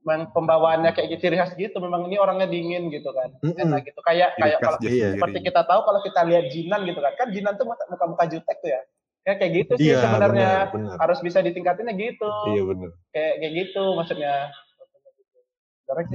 pembawaannya 0.04 0.92
kayak 0.92 1.16
gitu 1.16 1.20
ciri 1.28 1.36
khas 1.40 1.56
gitu 1.56 1.76
memang 1.80 2.04
ini 2.06 2.20
orangnya 2.20 2.44
dingin 2.44 2.92
gitu 2.92 3.08
kan. 3.10 3.32
Mm 3.40 3.50
-hmm. 3.50 3.62
enak 3.64 3.80
gitu. 3.88 4.00
Kayak 4.04 4.36
kayak 4.36 4.58
kalau 4.60 4.78
seperti 4.84 5.38
kita 5.40 5.60
tahu 5.64 5.80
kalau 5.82 6.00
kita 6.04 6.20
lihat 6.28 6.44
Jinan 6.52 6.84
gitu 6.84 7.00
kan 7.00 7.12
kan 7.16 7.28
Jinan 7.32 7.56
tuh 7.56 7.66
muka-muka 7.66 8.24
jutek 8.28 8.56
tuh 8.60 8.70
ya. 8.70 8.80
Ya 9.24 9.40
kayak 9.40 9.52
gitu 9.56 9.72
sih 9.80 9.88
iya, 9.88 10.04
sebenarnya. 10.04 10.68
benar, 10.68 10.72
benar. 10.76 10.96
harus 11.00 11.18
bisa 11.24 11.40
ditingkatinnya 11.40 11.96
gitu. 11.96 12.28
Iya 12.52 12.62
benar. 12.68 12.90
Kayak 13.16 13.32
kayak 13.40 13.52
gitu 13.56 13.84
maksudnya. 13.96 14.34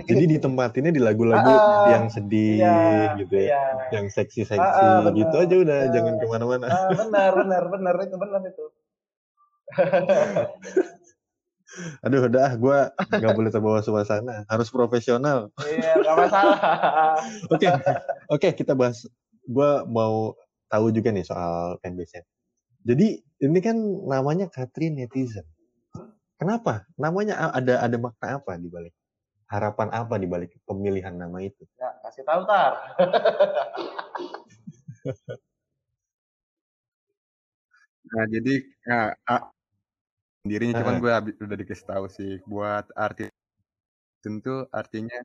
Jadi 0.09 0.25
di 0.25 0.37
ini 0.41 0.89
di 0.89 0.97
lagu-lagu 0.97 1.45
ah, 1.45 1.93
yang 1.93 2.09
sedih 2.09 2.57
iya, 2.57 3.13
gitu 3.21 3.37
ya, 3.37 3.53
iya. 3.53 3.63
yang 3.93 4.09
seksi-seksi 4.09 4.57
ah, 4.57 5.05
ah, 5.05 5.13
gitu 5.13 5.35
aja 5.37 5.55
udah 5.61 5.79
ah, 5.85 5.89
jangan 5.93 6.13
ke 6.17 6.25
mana-mana. 6.25 6.67
Ah, 6.73 6.89
benar, 6.89 7.31
benar, 7.37 7.63
benar. 7.69 7.93
Itu 8.01 8.17
benar 8.17 8.41
itu. 8.49 8.65
Aduh, 12.01 12.25
udah, 12.25 12.57
gue 12.57 12.79
nggak 13.21 13.33
boleh 13.35 13.51
terbawa 13.53 13.79
suasana, 13.85 14.41
harus 14.49 14.73
profesional. 14.73 15.53
Iya, 15.61 16.01
nggak 16.01 16.15
masalah. 16.17 16.57
Oke, 17.53 17.67
oke, 17.69 17.93
okay, 18.29 18.51
kita 18.57 18.73
bahas. 18.73 19.05
Gue 19.45 19.85
mau 19.89 20.33
tahu 20.69 20.93
juga 20.93 21.09
nih 21.13 21.25
soal 21.25 21.77
fanbase-nya. 21.81 22.25
Jadi 22.85 23.21
ini 23.43 23.59
kan 23.61 23.77
namanya 24.07 24.47
Katrin 24.49 24.95
netizen. 24.97 25.45
Kenapa? 26.39 26.87
Namanya 26.95 27.51
ada 27.51 27.83
ada 27.83 27.97
makna 27.99 28.39
apa 28.39 28.55
di 28.55 28.71
balik? 28.71 28.95
Harapan 29.49 29.89
apa 29.91 30.15
di 30.21 30.27
balik 30.29 30.53
pemilihan 30.63 31.17
nama 31.17 31.41
itu? 31.41 31.65
Ya, 31.75 31.89
kasih 32.05 32.21
tahu 32.23 32.45
tar. 32.45 32.77
nah, 38.13 38.25
jadi 38.29 38.61
ya, 38.85 39.17
sendirinya 40.43 40.81
cuman 40.81 40.95
gue 41.03 41.11
udah 41.43 41.57
dikasih 41.59 41.85
tahu 41.85 42.05
sih 42.07 42.31
buat 42.47 42.87
arti 42.95 43.27
tentu 44.19 44.67
artinya 44.71 45.19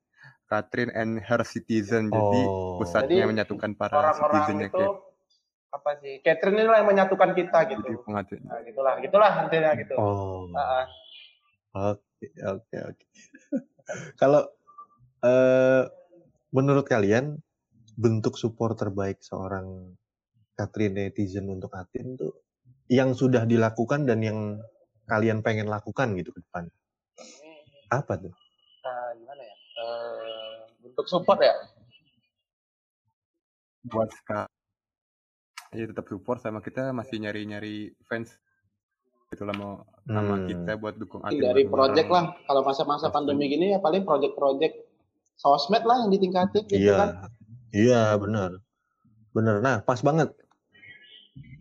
Katrin 0.47 0.93
and 0.95 1.19
her 1.25 1.43
citizen. 1.43 2.13
Jadi 2.13 2.41
oh. 2.47 2.79
pusatnya 2.79 3.25
jadi, 3.25 3.31
menyatukan 3.31 3.71
para 3.75 4.15
citizennya 4.15 4.69
kayak 4.71 4.95
apa 5.75 5.91
sih 5.99 6.23
Catherine 6.23 6.63
inilah 6.63 6.87
yang 6.87 6.89
menyatukan 6.95 7.31
kita 7.35 7.59
gitu. 7.67 8.07
nah, 8.07 8.23
gitulah 8.63 8.95
gitulah 9.03 9.33
intinya 9.43 9.71
gitu. 9.75 9.95
Oh. 9.99 10.47
Oke 11.75 12.29
oke 12.39 12.77
oke. 12.95 13.05
Kalau 14.21 14.47
uh, 15.27 15.83
menurut 16.55 16.87
kalian 16.87 17.43
bentuk 17.99 18.39
support 18.39 18.79
terbaik 18.79 19.19
seorang 19.19 19.99
Catherine 20.55 20.95
netizen 20.95 21.51
untuk 21.51 21.75
Atin 21.75 22.15
tuh 22.15 22.39
yang 22.87 23.11
sudah 23.11 23.43
dilakukan 23.43 24.07
dan 24.07 24.23
yang 24.23 24.63
kalian 25.05 25.45
pengen 25.45 25.69
lakukan 25.69 26.17
gitu 26.17 26.31
ke 26.33 26.41
depan? 26.45 26.65
Apa 27.93 28.17
tuh? 28.19 28.33
Nah, 28.85 29.09
gimana 29.17 29.43
ya? 29.43 29.55
Uh, 29.81 30.57
bentuk 30.85 31.07
support 31.09 31.41
ya? 31.41 31.55
Buat 33.85 34.11
sekarang 34.17 34.49
ya 35.75 35.91
tetap 35.91 36.07
support 36.07 36.39
sama 36.39 36.63
kita 36.63 36.95
masih 36.95 37.19
nyari-nyari 37.19 37.93
fans. 38.07 38.39
Itulah 39.35 39.55
mau 39.59 39.73
sama 40.07 40.39
hmm. 40.39 40.47
kita 40.47 40.73
buat 40.79 40.95
dukung 40.95 41.21
dari 41.27 41.67
project 41.67 42.09
lah. 42.09 42.39
Kalau 42.47 42.63
masa-masa 42.63 43.11
pandemi 43.11 43.51
gini 43.51 43.75
ya 43.75 43.83
paling 43.83 44.07
project-project 44.07 44.79
sosmed 45.35 45.83
lah 45.83 46.07
yang 46.07 46.11
ditingkatin 46.15 46.65
gitu 46.71 46.79
iya. 46.79 46.95
kan. 46.95 47.11
Iya 47.75 48.03
benar. 48.23 48.51
Benar. 49.35 49.55
Nah 49.59 49.77
pas 49.83 49.99
banget 49.99 50.31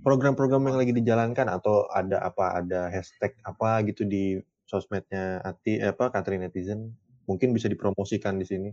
program-program 0.04 0.68
yang 0.68 0.78
lagi 0.78 0.94
dijalankan 0.94 1.48
atau 1.48 1.88
ada 1.89 2.20
apa 2.22 2.60
ada 2.60 2.92
hashtag 2.92 3.34
apa 3.48 3.82
gitu 3.88 4.04
di 4.04 4.38
sosmednya 4.68 5.39
Ati 5.42 5.80
apa 5.80 6.12
Katri 6.12 6.38
netizen 6.38 6.92
mungkin 7.24 7.56
bisa 7.56 7.72
dipromosikan 7.72 8.36
di 8.36 8.46
sini 8.46 8.70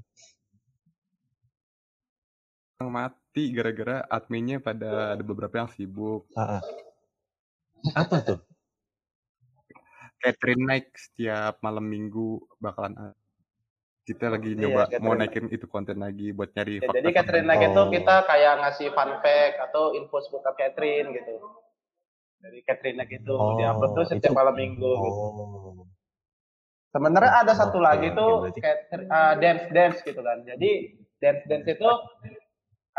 mati 2.89 3.53
gara-gara 3.53 4.01
adminnya 4.09 4.57
pada 4.59 5.13
ada 5.13 5.21
beberapa 5.21 5.61
yang 5.61 5.69
sibuk. 5.69 6.25
Ah, 6.33 6.57
ah. 6.57 6.63
Apa 7.93 8.17
tuh? 8.25 8.41
Catherine 10.21 10.65
naik 10.65 10.93
setiap 10.97 11.61
malam 11.65 11.89
minggu 11.89 12.45
bakalan 12.61 13.13
kita 14.09 14.27
lagi 14.33 14.57
iya, 14.57 14.61
nyoba 14.65 14.83
mau 15.05 15.13
naikin 15.13 15.47
itu 15.53 15.67
konten 15.69 16.01
lagi 16.01 16.33
buat 16.33 16.51
nyari 16.57 16.81
ya, 16.81 16.89
jadi 16.89 17.09
Catherine 17.13 17.47
naik 17.47 17.71
itu 17.71 17.83
kita 18.01 18.15
kayak 18.25 18.55
ngasih 18.65 18.89
fun 18.97 19.13
fact 19.21 19.57
atau 19.71 19.93
info 19.93 20.17
seputar 20.25 20.57
Catherine 20.57 21.13
gitu. 21.13 21.35
Dari 22.41 22.65
Catherine 22.65 22.97
naik 22.97 23.21
itu 23.21 23.35
oh, 23.37 23.61
diupload 23.61 23.93
tuh 23.93 24.05
setiap 24.09 24.33
itu... 24.33 24.39
malam 24.39 24.57
minggu 24.57 24.89
gitu. 24.89 25.21
oh. 25.21 25.31
gitu. 25.37 25.85
Sebenarnya 26.91 27.33
ada 27.45 27.53
satu 27.55 27.79
oh, 27.79 27.85
lagi 27.85 28.09
tuh 28.17 28.51
kayak 28.57 28.79
uh, 29.13 29.35
dance 29.37 29.65
dance 29.71 29.99
gitu 30.03 30.21
kan. 30.25 30.43
Jadi 30.49 30.97
dance 31.21 31.43
dance 31.45 31.69
itu 31.69 31.91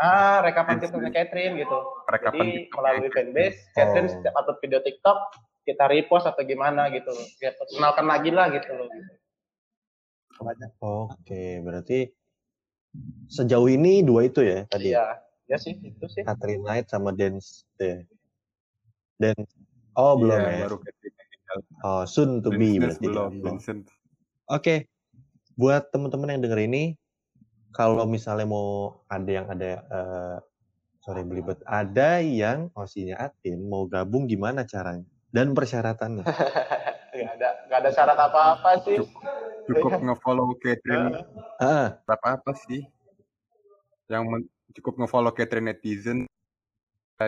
ah 0.00 0.40
rekapan 0.40 0.80
punya 0.80 1.10
Catherine 1.10 1.58
gitu. 1.58 1.78
Rekapan 2.08 2.40
jadi 2.40 2.48
melalui 2.72 3.10
fanbase 3.10 3.58
Catherine 3.74 4.08
oh. 4.08 4.12
setiap 4.14 4.34
upload 4.38 4.58
video 4.62 4.80
TikTok 4.80 5.18
kita 5.66 5.84
repost 5.90 6.30
atau 6.30 6.46
gimana 6.46 6.88
gitu. 6.94 7.10
Ya 7.42 7.52
kenalkan 7.58 8.06
lagi 8.06 8.30
lah 8.30 8.48
gitu 8.54 8.70
loh 8.70 8.86
gitu. 8.86 9.21
Oke, 10.82 11.62
berarti 11.62 12.10
sejauh 13.32 13.68
ini 13.72 14.04
dua 14.04 14.28
itu 14.28 14.44
ya 14.44 14.68
tadi? 14.68 14.92
Iya, 14.92 15.22
ya 15.48 15.56
sih 15.56 15.78
itu 15.80 16.04
sih. 16.10 16.22
Catherine 16.26 16.62
Knight 16.62 16.92
sama 16.92 17.14
Dance 17.14 17.64
ya. 17.80 18.04
Dance. 19.16 19.52
Oh, 19.96 20.16
belum 20.16 20.40
iya, 20.40 20.52
ya. 20.52 20.66
Baru 20.68 20.78
Oh, 21.84 22.08
soon 22.08 22.40
to 22.40 22.48
be 22.48 22.80
berarti. 22.80 23.12
Belum, 23.12 23.44
Oke. 23.44 23.84
Okay. 24.48 24.78
Buat 25.52 25.92
teman-teman 25.92 26.32
yang 26.32 26.40
denger 26.40 26.64
ini, 26.64 26.96
kalau 27.76 28.04
misalnya 28.08 28.48
mau 28.48 29.00
ada 29.08 29.30
yang 29.30 29.46
ada 29.48 29.70
uh, 29.92 30.36
sorry 31.02 31.26
belibet 31.26 31.58
ada 31.66 32.22
yang 32.22 32.70
osinya 32.78 33.18
Atin 33.18 33.66
mau 33.66 33.88
gabung 33.88 34.28
gimana 34.28 34.62
caranya 34.62 35.08
dan 35.34 35.56
persyaratannya 35.56 36.22
nggak 37.12 37.32
ada 37.40 37.48
nggak 37.66 37.78
ada 37.82 37.90
syarat 37.90 38.18
apa 38.20 38.40
apa 38.56 38.70
sih 38.86 38.96
cukup 39.68 39.92
ngefollow 40.02 40.48
Catherine 40.58 41.22
uh. 41.62 41.88
apa 42.06 42.26
apa 42.40 42.52
sih 42.66 42.82
yang 44.10 44.26
cukup 44.74 44.98
ngefollow 45.02 45.32
Catherine 45.32 45.70
netizen 45.70 46.26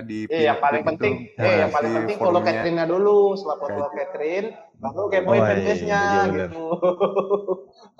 di 0.02 0.26
eh, 0.26 0.50
yang 0.50 0.58
paling 0.58 0.82
penting 0.82 1.30
itu, 1.30 1.38
eh, 1.38 1.62
yang 1.62 1.70
paling 1.70 1.92
penting 2.02 2.18
follow 2.18 2.42
Catherine-nya 2.42 2.82
dulu 2.90 3.38
setelah 3.38 3.56
follow 3.62 3.88
Catherine 3.94 4.48
baru 4.82 5.06
kepoin 5.06 5.38
oh, 5.38 5.46
fanbase-nya 5.46 5.86
iya, 5.86 6.02
iya, 6.10 6.46
gitu 6.50 6.66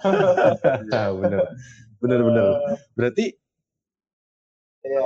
bener 1.23 1.47
bener 2.03 2.20
bener 2.27 2.47
berarti 2.99 3.38
Iya. 4.85 5.01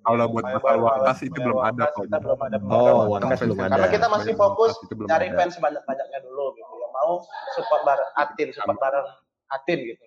Kalau 0.00 0.26
buat 0.32 0.44
bakal 0.48 0.80
wakas 0.80 1.18
itu 1.26 1.34
belum 1.36 1.60
ada 1.60 1.92
kok. 1.92 2.08
Kita 2.08 2.18
belum 2.24 2.40
ada. 2.40 2.56
Oh, 2.62 3.10
wakas 3.10 3.42
belum 3.44 3.58
ada. 3.58 3.74
Karena 3.76 3.88
kita 3.92 4.06
masih 4.08 4.32
fokus 4.38 4.72
cari 4.88 5.28
fans 5.34 5.54
banyak-banyaknya 5.60 6.18
dulu 6.24 6.56
gitu 6.56 6.62
ya. 6.62 6.69
Mau 7.00 7.24
support 7.56 7.82
bareng 7.88 8.10
Atin, 8.20 8.48
support 8.52 8.76
bareng 8.76 9.08
Atin 9.48 9.78
gitu. 9.88 10.04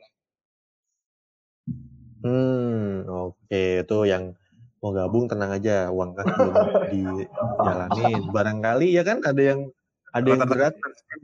Hmm, 2.24 3.04
oke. 3.10 3.36
Okay. 3.50 3.82
Itu 3.82 4.06
yang 4.06 4.38
mau 4.80 4.94
gabung 4.94 5.26
tenang 5.26 5.58
aja, 5.58 5.90
uang 5.90 6.14
kas 6.14 6.30
belum 6.38 6.56
dijalanin. 6.94 8.22
Barangkali 8.30 8.88
ya 8.94 9.04
kan 9.04 9.26
ada 9.26 9.42
yang 9.42 9.74
ada 10.14 10.28
yang 10.30 10.46
berat 10.46 10.76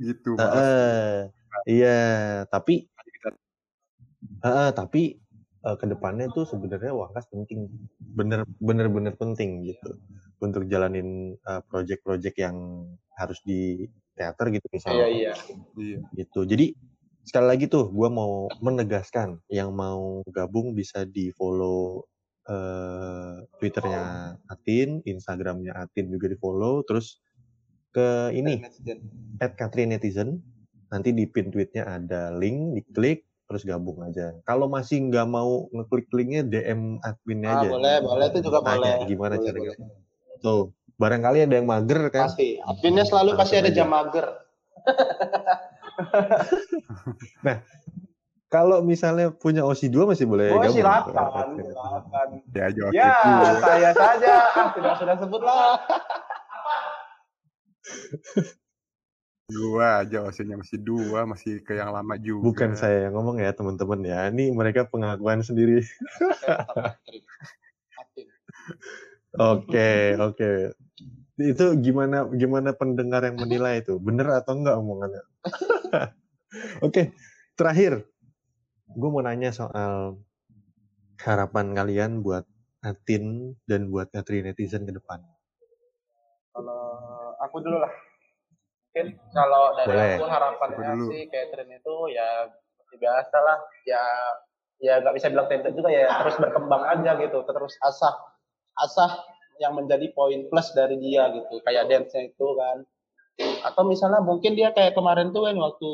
gitu. 0.01 0.33
Uh, 0.35 1.29
iya, 1.69 2.43
tapi 2.49 2.89
Uh, 4.39 4.71
tapi 4.71 5.19
uh, 5.67 5.75
ke 5.75 5.83
depannya 5.83 6.31
tuh 6.31 6.47
sebenarnya 6.47 6.95
Wangkas 6.95 7.27
penting, 7.27 7.67
bener 7.99 8.47
bener 8.63 8.87
bener 8.87 9.13
penting 9.19 9.67
gitu 9.67 9.99
untuk 10.39 10.63
jalanin 10.71 11.35
uh, 11.43 11.59
project-project 11.67 12.39
yang 12.39 12.87
harus 13.19 13.39
di 13.43 13.83
teater 14.19 14.51
gitu 14.51 14.67
misalnya. 14.67 15.07
Iya 15.07 15.33
iya. 15.79 15.97
Gitu. 16.11 16.43
Jadi 16.43 16.75
sekali 17.23 17.47
lagi 17.47 17.65
tuh 17.71 17.87
gue 17.87 18.09
mau 18.11 18.51
menegaskan 18.59 19.39
yang 19.47 19.71
mau 19.71 20.19
gabung 20.27 20.75
bisa 20.75 21.07
di 21.07 21.31
follow 21.31 22.03
uh, 22.51 23.39
twitternya 23.63 24.35
Atin, 24.51 24.99
Instagramnya 25.07 25.77
Atin 25.79 26.11
juga 26.11 26.27
di 26.27 26.35
follow, 26.35 26.83
terus 26.83 27.23
ke 27.89 28.35
ini 28.35 28.61
at 29.41 29.57
Katrin 29.57 29.95
Netizen 29.95 30.43
nanti 30.93 31.09
di 31.13 31.25
pin 31.25 31.49
tweetnya 31.49 31.85
ada 31.85 32.33
link 32.33 32.77
diklik 32.77 33.25
terus 33.49 33.65
gabung 33.65 33.97
aja. 34.05 34.37
Kalau 34.45 34.69
masih 34.69 35.09
nggak 35.09 35.25
mau 35.25 35.65
ngeklik 35.73 36.05
linknya 36.13 36.45
DM 36.45 37.01
adminnya 37.01 37.49
ah, 37.49 37.57
aja. 37.57 37.69
Boleh, 37.73 37.95
boleh 38.05 38.25
itu 38.29 38.39
juga 38.45 38.59
Tanya, 38.61 38.77
boleh. 38.77 39.09
Gimana 39.09 39.35
boleh, 39.37 39.45
cara 39.45 39.57
boleh. 39.57 39.77
Tuh, 40.39 40.63
barangkali 40.99 41.47
ada 41.47 41.55
yang 41.55 41.65
mager 41.65 42.11
kan? 42.11 42.27
Pasti. 42.27 42.59
Adminnya 42.59 43.07
selalu 43.07 43.39
pasti 43.39 43.55
ada 43.55 43.71
jam 43.71 43.87
mager. 43.87 44.27
nah, 47.45 47.63
kalau 48.51 48.83
misalnya 48.83 49.31
punya 49.31 49.63
OSI 49.63 49.87
2 49.87 50.11
masih 50.11 50.27
boleh 50.27 50.51
oh, 50.51 50.59
gabung. 50.59 50.75
silakan, 50.75 51.47
silakan. 51.55 52.27
Ya, 52.51 52.67
ya 52.91 53.15
saya 53.63 53.95
saja. 53.95 54.35
Ah, 54.53 54.67
sudah 54.75 54.93
sudah 54.99 55.15
sebut 55.15 55.41
lah. 55.41 55.79
Dua 59.49 60.05
aja 60.05 60.21
maksudnya 60.21 60.61
masih 60.61 60.77
dua, 60.77 61.25
masih 61.25 61.65
ke 61.65 61.73
yang 61.73 61.89
lama 61.89 62.21
juga. 62.21 62.53
Bukan 62.53 62.77
saya 62.77 63.09
yang 63.09 63.17
ngomong 63.17 63.41
ya 63.41 63.49
teman-teman 63.49 64.05
ya. 64.05 64.29
Ini 64.29 64.53
mereka 64.53 64.85
pengakuan 64.85 65.41
sendiri. 65.41 65.81
Oke, 69.33 70.13
oke. 70.29 70.49
Itu 71.39 71.79
gimana 71.79 72.27
gimana 72.35 72.75
pendengar 72.75 73.23
yang 73.23 73.39
menilai 73.39 73.79
itu? 73.79 73.95
Bener 73.97 74.27
atau 74.35 74.59
enggak 74.59 74.75
omongannya? 74.75 75.23
oke, 76.85 77.15
terakhir. 77.55 78.03
Gue 78.89 79.09
mau 79.09 79.23
nanya 79.23 79.55
soal 79.55 80.19
harapan 81.23 81.71
kalian 81.71 82.11
buat 82.19 82.43
Atin 82.83 83.55
dan 83.63 83.87
buat 83.87 84.11
Katri 84.11 84.43
netizen 84.43 84.83
ke 84.83 84.91
depan. 84.91 85.23
Kalau 86.51 86.83
aku 87.39 87.63
dulu 87.63 87.79
lah 87.79 87.93
mungkin 88.99 89.15
kalau 89.31 89.63
dari 89.77 89.95
Boleh. 89.95 90.13
aku 90.17 90.25
harapannya 90.27 90.91
sih 91.07 91.21
Catherine 91.31 91.71
itu 91.77 91.95
ya 92.11 92.49
seperti 92.49 92.95
biasa 92.99 93.37
lah 93.37 93.57
ya 93.87 94.03
ya 94.81 94.93
nggak 94.99 95.15
bisa 95.15 95.27
bilang 95.31 95.47
template 95.47 95.77
juga 95.77 95.89
ya 95.93 96.09
terus 96.25 96.35
berkembang 96.41 96.83
aja 96.83 97.11
gitu 97.21 97.39
terus 97.47 97.77
asah 97.85 98.15
asah 98.81 99.11
yang 99.59 99.75
menjadi 99.75 100.07
poin 100.15 100.47
plus 100.47 100.71
dari 100.73 100.95
dia 100.97 101.29
gitu. 101.35 101.59
Kayak 101.63 101.91
dance 101.91 102.15
itu 102.15 102.47
kan. 102.55 102.83
Atau 103.63 103.87
misalnya 103.87 104.23
mungkin 104.23 104.55
dia 104.55 104.71
kayak 104.71 104.95
kemarin 104.95 105.31
tuh 105.35 105.47
kan 105.47 105.55
waktu 105.59 105.91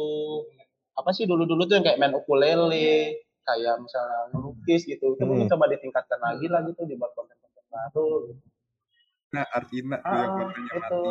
apa 0.96 1.10
sih 1.12 1.28
dulu-dulu 1.28 1.68
tuh 1.68 1.82
yang 1.82 1.86
kayak 1.86 2.00
main 2.00 2.16
ukulele 2.16 3.20
kayak 3.46 3.76
misalnya 3.82 4.32
melukis 4.32 4.86
gitu. 4.86 5.18
Itu 5.18 5.26
hmm. 5.26 5.30
mungkin 5.30 5.48
coba 5.52 5.66
ditingkatkan 5.74 6.20
lagi 6.22 6.46
lah 6.50 6.62
gitu 6.66 6.86
dibuat 6.86 7.12
konten-konten 7.14 7.66
baru 7.70 8.34
nah 9.36 9.46
artinya 9.52 10.00
ah, 10.08 10.16
yang 10.16 10.52
itu. 10.56 11.04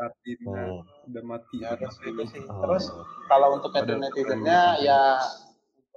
Artinya 0.00 0.80
oh. 0.80 0.80
udah 1.12 1.24
mati 1.28 1.60
ya, 1.60 1.76
terus 1.76 2.00
sih. 2.00 2.40
Oh. 2.48 2.62
terus 2.64 2.84
kalau 3.28 3.60
untuk 3.60 3.74
netizennya 3.74 4.80
ya 4.80 5.20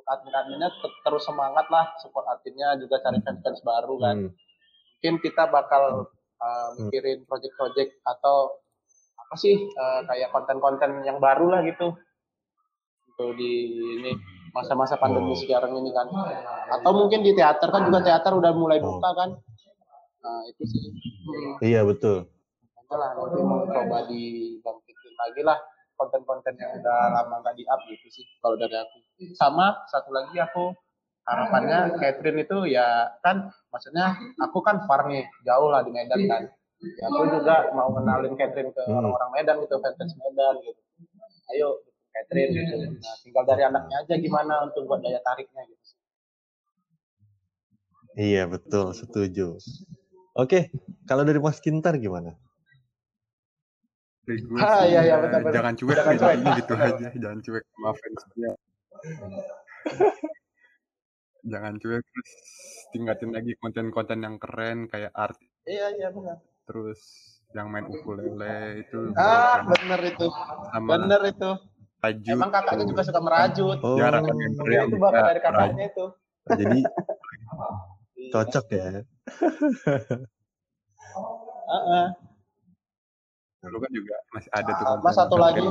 admin-adminnya 0.08 0.70
terus 1.04 1.24
semangat 1.24 1.68
lah 1.72 1.92
support 2.00 2.28
adminnya 2.30 2.76
juga 2.80 3.00
cari 3.04 3.20
fans-fans 3.24 3.62
baru 3.64 3.96
kan. 4.00 4.18
Hmm. 4.30 4.34
mungkin 5.04 5.20
kita 5.20 5.52
bakal 5.52 6.08
uh, 6.40 6.70
mikirin 6.80 7.28
project-project 7.28 8.00
atau 8.08 8.56
apa 9.20 9.36
sih 9.36 9.68
uh, 9.76 10.00
kayak 10.08 10.32
konten-konten 10.32 11.04
yang 11.04 11.20
baru 11.20 11.52
lah 11.52 11.60
gitu. 11.68 11.92
Untuk 13.12 13.36
di 13.36 13.52
ini 14.00 14.16
masa-masa 14.56 14.96
pandemi 14.96 15.36
oh. 15.36 15.40
sekarang 15.40 15.76
ini 15.76 15.92
kan. 15.92 16.08
Atau 16.72 16.96
mungkin 16.96 17.20
di 17.20 17.36
teater 17.36 17.68
kan 17.68 17.84
juga 17.92 18.00
teater 18.00 18.32
udah 18.32 18.56
mulai 18.56 18.80
oh. 18.80 18.96
buka 18.96 19.10
kan. 19.12 19.30
Nah 20.24 20.42
itu 20.48 20.64
sih. 20.72 20.82
Hmm. 20.88 21.54
iya 21.60 21.84
betul. 21.84 22.32
Lah 22.88 23.12
nanti 23.18 23.40
mau 23.44 23.68
coba 23.68 24.08
dibangkitin 24.08 25.14
lagi 25.20 25.42
lah 25.44 25.60
konten-konten 26.04 26.60
yang 26.60 26.76
udah 26.84 27.00
lama 27.16 27.40
nggak 27.40 27.56
di 27.56 27.64
up 27.72 27.80
gitu 27.88 28.08
sih 28.12 28.26
kalau 28.44 28.60
dari 28.60 28.76
aku. 28.76 28.98
Sama 29.40 29.88
satu 29.88 30.12
lagi 30.12 30.36
aku 30.38 30.76
harapannya 31.24 31.96
Catherine 31.96 32.44
itu 32.44 32.68
ya 32.68 33.16
kan 33.24 33.48
maksudnya 33.72 34.20
aku 34.44 34.60
kan 34.60 34.84
far 34.84 35.08
nih 35.08 35.24
jauh 35.48 35.72
lah 35.72 35.82
di 35.88 35.96
Medan 35.96 36.20
kan. 36.28 36.44
Ya, 36.84 37.08
aku 37.08 37.32
juga 37.40 37.72
mau 37.72 37.96
kenalin 37.96 38.36
Catherine 38.36 38.76
ke 38.76 38.84
hmm. 38.84 39.00
orang-orang 39.00 39.30
Medan 39.40 39.56
gitu 39.64 39.80
fans 39.80 40.14
Medan 40.20 40.56
gitu. 40.60 40.82
Ayo 41.56 41.80
Catherine 42.12 42.52
gitu. 42.52 42.76
Nah, 43.00 43.16
tinggal 43.24 43.44
dari 43.48 43.64
anaknya 43.64 43.96
aja 44.04 44.16
gimana 44.20 44.68
untuk 44.68 44.84
buat 44.92 45.00
daya 45.00 45.24
tariknya 45.24 45.64
gitu 45.72 45.84
iya 48.18 48.46
betul 48.46 48.94
setuju. 48.94 49.58
Oke, 50.34 50.74
kalau 51.06 51.26
dari 51.26 51.38
Mas 51.38 51.62
Kintar 51.62 51.98
gimana? 52.02 52.38
Dari 54.24 54.40
gue 54.40 54.56
ah, 54.56 54.88
iya, 54.88 55.02
iya, 55.04 55.16
betul, 55.20 55.40
betul. 55.44 55.56
jangan 55.60 55.74
cuek 55.76 55.98
jangan 56.00 56.16
cuek. 56.16 56.56
gitu 56.64 56.74
aja, 56.80 57.08
jangan 57.12 57.40
cuek 57.44 57.64
sama 57.68 57.92
fansnya. 57.92 58.52
jangan 61.44 61.74
cuek 61.76 62.04
terus 62.08 62.32
tingkatin 62.96 63.30
lagi 63.36 63.52
konten-konten 63.60 64.24
yang 64.24 64.40
keren 64.40 64.88
kayak 64.88 65.12
art. 65.12 65.36
Iya 65.68 65.92
iya 66.00 66.08
benar. 66.16 66.40
Terus 66.64 67.00
yang 67.52 67.68
main 67.68 67.84
ukulele 67.92 68.88
itu. 68.88 69.12
Ah 69.20 69.60
benar 69.68 70.00
itu. 70.08 70.28
Sama 70.72 70.88
benar 70.96 71.22
itu. 71.28 71.52
Rajut. 72.00 72.36
Emang 72.36 72.52
kakaknya 72.52 72.86
juga 72.88 73.02
suka 73.04 73.20
merajut. 73.20 73.78
Oh. 73.84 74.00
Jarang 74.00 74.24
ya, 74.28 74.88
itu 74.88 74.96
bakat 75.00 75.24
dari 75.36 75.42
kakaknya 75.44 75.84
itu. 75.92 76.06
Jadi 76.48 76.80
cocok 78.34 78.66
ya. 78.72 78.88
uh 81.68 81.76
-uh. 81.76 82.08
Dulu 83.64 83.78
kan 83.80 83.92
juga 83.96 84.16
masih 84.36 84.52
ada 84.52 84.72
tuh. 84.76 84.86
Mas 85.00 85.16
satu 85.16 85.36
lagi. 85.40 85.64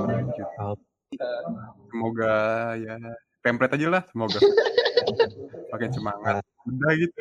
Semoga 1.92 2.34
ya 2.80 2.96
template 3.44 3.76
aja 3.76 3.86
lah 3.92 4.02
semoga. 4.08 4.38
Makin 5.76 5.90
semangat. 5.92 6.40
Udah 6.64 6.92
gitu. 6.96 7.20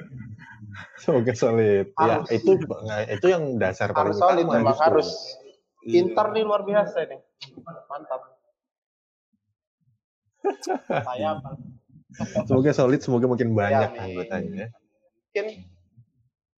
Semoga 0.95 1.33
solid. 1.35 1.91
Ya, 1.99 2.23
harus. 2.23 2.27
Ya 2.31 2.35
itu 2.39 2.51
itu 3.19 3.27
yang 3.27 3.59
dasar 3.59 3.91
paling 3.91 4.15
harus 4.15 4.17
solid 4.23 4.45
memang 4.47 4.77
harus. 4.79 5.09
Pintar 5.83 6.31
nih 6.31 6.43
luar 6.47 6.63
biasa 6.63 7.03
nih. 7.09 7.19
Mantap. 7.91 8.21
Saya 11.07 11.37
Semoga 12.43 12.75
solid, 12.75 12.99
semoga 12.99 13.23
makin 13.23 13.55
banyak 13.55 13.89
ya, 13.95 14.03
anggotanya. 14.03 14.65
Mungkin 15.31 15.45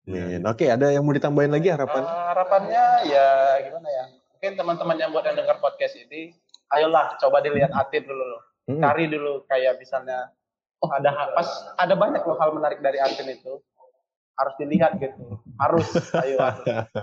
Amin. 0.03 0.43
Oke, 0.43 0.67
ada 0.67 0.91
yang 0.91 1.07
mau 1.07 1.15
ditambahin 1.15 1.55
lagi 1.55 1.71
harapan? 1.71 2.03
Uh, 2.03 2.35
harapannya 2.35 3.07
ya 3.07 3.55
gimana 3.63 3.87
ya? 3.87 4.11
Mungkin 4.35 4.59
teman-teman 4.59 4.99
yang 4.99 5.15
buat 5.15 5.23
yang 5.23 5.39
dengar 5.39 5.63
podcast 5.63 5.95
ini, 5.95 6.35
ayolah 6.75 7.15
coba 7.23 7.39
dilihat 7.39 7.71
Atin 7.71 8.03
dulu 8.03 8.19
loh. 8.19 8.43
Hmm. 8.67 8.83
Cari 8.83 9.07
dulu 9.07 9.47
kayak 9.47 9.79
misalnya, 9.79 10.27
oh 10.83 10.91
ada 10.91 11.31
pas 11.31 11.47
ada 11.79 11.95
banyak 11.95 12.19
loh 12.27 12.35
hal 12.35 12.51
menarik 12.51 12.83
dari 12.83 12.99
Atin 12.99 13.31
itu. 13.31 13.63
Harus 14.33 14.57
dilihat 14.57 14.97
gitu. 14.97 15.37
Harus, 15.61 15.85
ayo. 16.25 16.41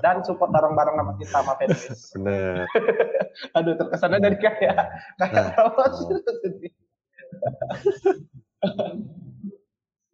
Dan 0.02 0.26
support 0.26 0.50
bareng-bareng 0.50 0.98
sama 0.98 1.14
kita 1.14 1.30
sama 1.30 1.54
fanbase. 1.56 2.10
Bener. 2.18 2.66
Aduh, 3.56 3.78
terkesannya 3.78 4.18
dari 4.18 4.34
kayak 4.36 4.58
kayak 4.58 4.90
nah. 5.16 5.30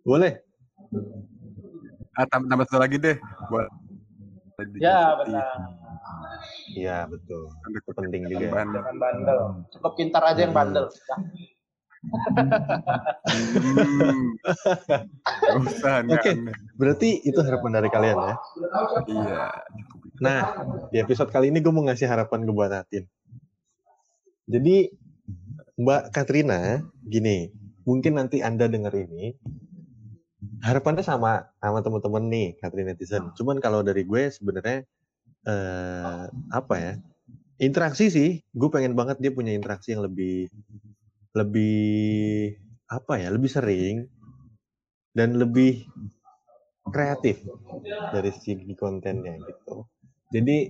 Boleh 0.07 0.46
ah, 2.17 2.27
tambah, 2.29 2.49
tambah 2.49 2.65
satu 2.69 2.81
lagi 2.81 2.97
deh 2.99 3.17
buat 3.53 3.69
ya 4.81 5.17
benar 5.21 5.57
iya 6.73 7.05
betul 7.05 7.53
itu 7.69 7.93
penting 7.93 8.23
juga 8.33 8.47
bandel. 8.49 8.81
jangan 8.81 8.97
bandel 8.97 9.41
cukup 9.73 9.93
pintar 10.01 10.23
aja 10.25 10.41
yang 10.49 10.57
bandel 10.57 10.89
hmm. 10.89 11.57
Oke, 16.07 16.15
okay. 16.15 16.35
berarti 16.79 17.19
itu 17.25 17.41
harapan 17.43 17.83
dari 17.83 17.89
kalian 17.91 18.15
ya? 18.15 18.35
Iya. 19.11 19.43
Nah, 20.23 20.41
di 20.93 21.03
episode 21.03 21.35
kali 21.35 21.51
ini 21.51 21.59
gue 21.59 21.73
mau 21.73 21.83
ngasih 21.83 22.07
harapan 22.07 22.47
ke 22.47 22.53
buat 22.55 22.71
Atin. 22.71 23.05
Jadi, 24.47 24.87
Mbak 25.83 26.15
Katrina, 26.15 26.79
gini, 27.03 27.51
mungkin 27.83 28.23
nanti 28.23 28.39
Anda 28.39 28.71
dengar 28.71 28.95
ini, 28.95 29.35
harapannya 30.63 31.05
sama 31.05 31.51
sama 31.61 31.79
teman-teman 31.85 32.25
nih 32.29 32.49
Katrin 32.61 32.89
netizen. 32.89 33.33
Cuman 33.37 33.61
kalau 33.61 33.81
dari 33.85 34.07
gue 34.07 34.29
sebenarnya 34.31 34.87
eh, 35.47 36.25
apa 36.53 36.75
ya? 36.77 36.95
Interaksi 37.57 38.13
sih, 38.13 38.45
gue 38.53 38.69
pengen 38.69 38.93
banget 38.93 39.17
dia 39.17 39.33
punya 39.33 39.57
interaksi 39.57 39.97
yang 39.97 40.05
lebih 40.05 40.53
lebih 41.33 42.57
apa 42.89 43.21
ya? 43.21 43.29
Lebih 43.33 43.51
sering 43.51 43.97
dan 45.17 45.41
lebih 45.41 45.89
kreatif 46.93 47.41
dari 48.13 48.31
segi 48.31 48.73
kontennya 48.77 49.41
gitu. 49.41 49.89
Jadi 50.31 50.69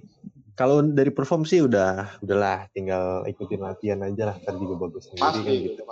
kalau 0.56 0.80
dari 0.80 1.12
perform 1.12 1.44
sih 1.44 1.60
udah 1.60 2.16
udahlah 2.24 2.64
tinggal 2.72 3.26
ikutin 3.28 3.60
latihan 3.60 4.00
aja 4.00 4.32
lah 4.32 4.36
kan 4.40 4.56
juga 4.56 4.88
bagus 4.88 5.12
sendiri 5.12 5.40
kan 5.44 5.54
gitu. 5.60 5.82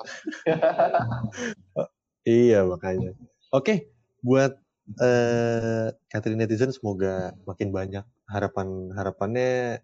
iya 2.49 2.65
makanya. 2.65 3.13
Oke, 3.55 3.87
buat 4.19 4.59
uh, 4.99 5.87
Catherine 6.11 6.43
netizen 6.43 6.75
semoga 6.75 7.39
makin 7.47 7.71
banyak 7.71 8.03
harapan 8.27 8.91
harapannya 8.99 9.79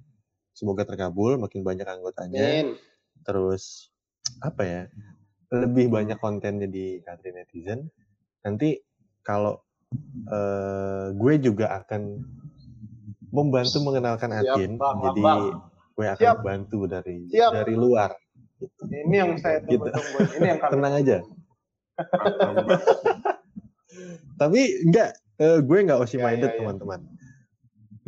semoga 0.50 0.82
terkabul, 0.82 1.38
makin 1.38 1.62
banyak 1.62 1.86
anggotanya. 1.86 2.66
Amin. 2.66 2.74
Terus 3.22 3.94
apa 4.42 4.62
ya? 4.66 4.82
Lebih 5.54 5.86
banyak 5.86 6.18
kontennya 6.18 6.66
di 6.66 6.98
Catherine 7.06 7.46
netizen. 7.46 7.86
Nanti 8.42 8.74
kalau 9.22 9.62
uh, 10.26 11.14
gue 11.14 11.34
juga 11.38 11.78
akan 11.78 12.26
membantu 13.30 13.78
mengenalkan 13.86 14.34
Atin, 14.34 14.82
Siap, 14.82 14.94
jadi 14.98 15.22
gue 15.94 16.06
akan 16.10 16.26
Siap. 16.26 16.38
bantu 16.42 16.90
dari 16.90 17.30
Siap. 17.30 17.54
dari 17.54 17.74
luar. 17.78 18.10
Ini 18.82 19.14
yang 19.14 19.38
saya 19.38 19.62
tunggu-tunggu. 19.62 20.18
Gitu. 20.26 20.34
Ini 20.42 20.46
yang 20.50 20.58
kami 20.66 20.72
tenang 20.74 20.94
aja. 20.98 21.18
Tapi 24.40 24.60
enggak, 24.86 25.10
uh, 25.40 25.58
gue 25.60 25.78
enggak 25.80 26.00
osi 26.00 26.16
minded 26.16 26.48
ya, 26.48 26.52
ya, 26.52 26.56
ya. 26.56 26.60
teman-teman. 26.64 27.00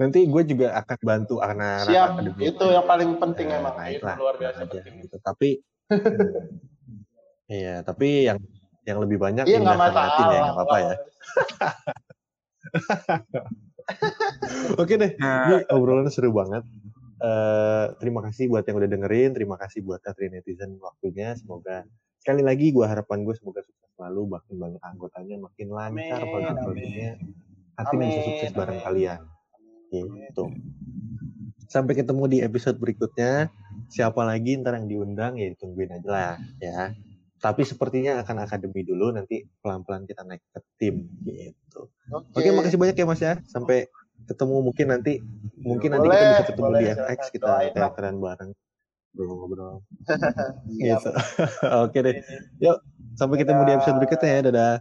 Nanti 0.01 0.25
gue 0.25 0.43
juga 0.49 0.73
akan 0.81 0.99
bantu 1.05 1.35
anak-anak 1.45 1.93
Siap, 1.93 2.09
akademi. 2.17 2.41
itu 2.49 2.67
yang 2.73 2.87
paling 2.89 3.11
penting 3.21 3.49
uh, 3.53 3.59
emang. 3.61 3.75
Itu 3.93 4.09
luar 4.17 4.37
biasa 4.41 4.59
aja, 4.65 4.71
penting. 4.73 4.95
Gitu. 5.05 5.17
Tapi 5.21 5.49
iya, 7.61 7.85
tapi 7.85 8.27
yang 8.27 8.39
yang 8.83 8.99
lebih 8.99 9.19
banyak 9.21 9.47
iya, 9.47 9.63
nggak 9.63 9.79
masalah 9.79 10.11
ya, 10.11 10.41
nggak 10.43 10.55
apa-apa 10.59 10.77
ya. 10.81 10.95
Oke 14.83 14.95
deh, 14.97 15.13
nah. 15.19 15.47
ini 15.51 15.57
obrolan 15.71 16.09
seru 16.11 16.33
banget. 16.33 16.65
Uh, 17.23 17.95
terima 18.03 18.19
kasih 18.27 18.51
buat 18.51 18.67
yang 18.67 18.83
udah 18.83 18.91
dengerin, 18.91 19.31
terima 19.31 19.55
kasih 19.55 19.87
buat 19.87 20.03
Katrin 20.03 20.35
netizen 20.35 20.75
waktunya. 20.83 21.39
Semoga 21.39 21.87
sekali 22.23 22.47
lagi 22.47 22.71
gue 22.71 22.87
harapan 22.87 23.27
gue 23.27 23.35
semoga 23.35 23.67
sukses 23.67 23.91
selalu 23.99 24.39
makin 24.39 24.55
banyak 24.55 24.83
anggotanya 24.87 25.37
makin 25.43 25.67
lancar 25.75 26.23
project-projectnya 26.23 27.11
hati 27.75 27.95
bisa 27.99 28.21
sukses 28.23 28.51
bareng 28.55 28.81
kalian. 28.87 29.21
Gitu. 29.91 30.45
Sampai 31.67 31.99
ketemu 31.99 32.25
di 32.31 32.39
episode 32.41 32.79
berikutnya. 32.79 33.51
Siapa 33.93 34.25
lagi 34.25 34.57
ntar 34.57 34.79
yang 34.81 34.89
diundang 34.89 35.37
ya 35.37 35.53
tungguin 35.59 35.93
aja 35.93 36.09
lah 36.09 36.33
ya. 36.63 36.97
Tapi 37.43 37.67
sepertinya 37.67 38.23
akan 38.23 38.47
akademi 38.47 38.87
dulu 38.87 39.11
nanti 39.11 39.43
pelan-pelan 39.61 40.07
kita 40.07 40.23
naik 40.23 40.41
ke 40.55 40.61
tim 40.79 41.11
gitu. 41.27 41.91
Oke, 42.15 42.39
oke 42.39 42.49
makasih 42.55 42.79
banyak 42.79 42.97
ya 42.97 43.05
mas 43.05 43.21
ya. 43.21 43.35
Sampai 43.51 43.91
ketemu 44.31 44.63
mungkin 44.63 44.87
nanti 44.95 45.19
mungkin 45.59 45.91
boleh, 45.93 45.99
nanti 45.99 46.07
kita 46.09 46.25
bisa 46.31 46.45
ketemu 46.47 46.71
boleh, 46.71 46.81
di 46.81 46.87
FX 46.95 47.19
kita 47.35 47.53
teateran 47.75 48.17
bareng 48.23 48.51
ngobrol-ngobrol 49.13 49.85
gitu. 50.81 51.11
Oke 51.85 51.99
deh. 52.01 52.17
Yuk 52.65 52.79
Sampai 53.13 53.37
ketemu 53.37 53.69
di 53.69 53.73
episode 53.77 53.97
berikutnya 54.01 54.29
ya. 54.29 54.41
Dadah. 54.49 54.75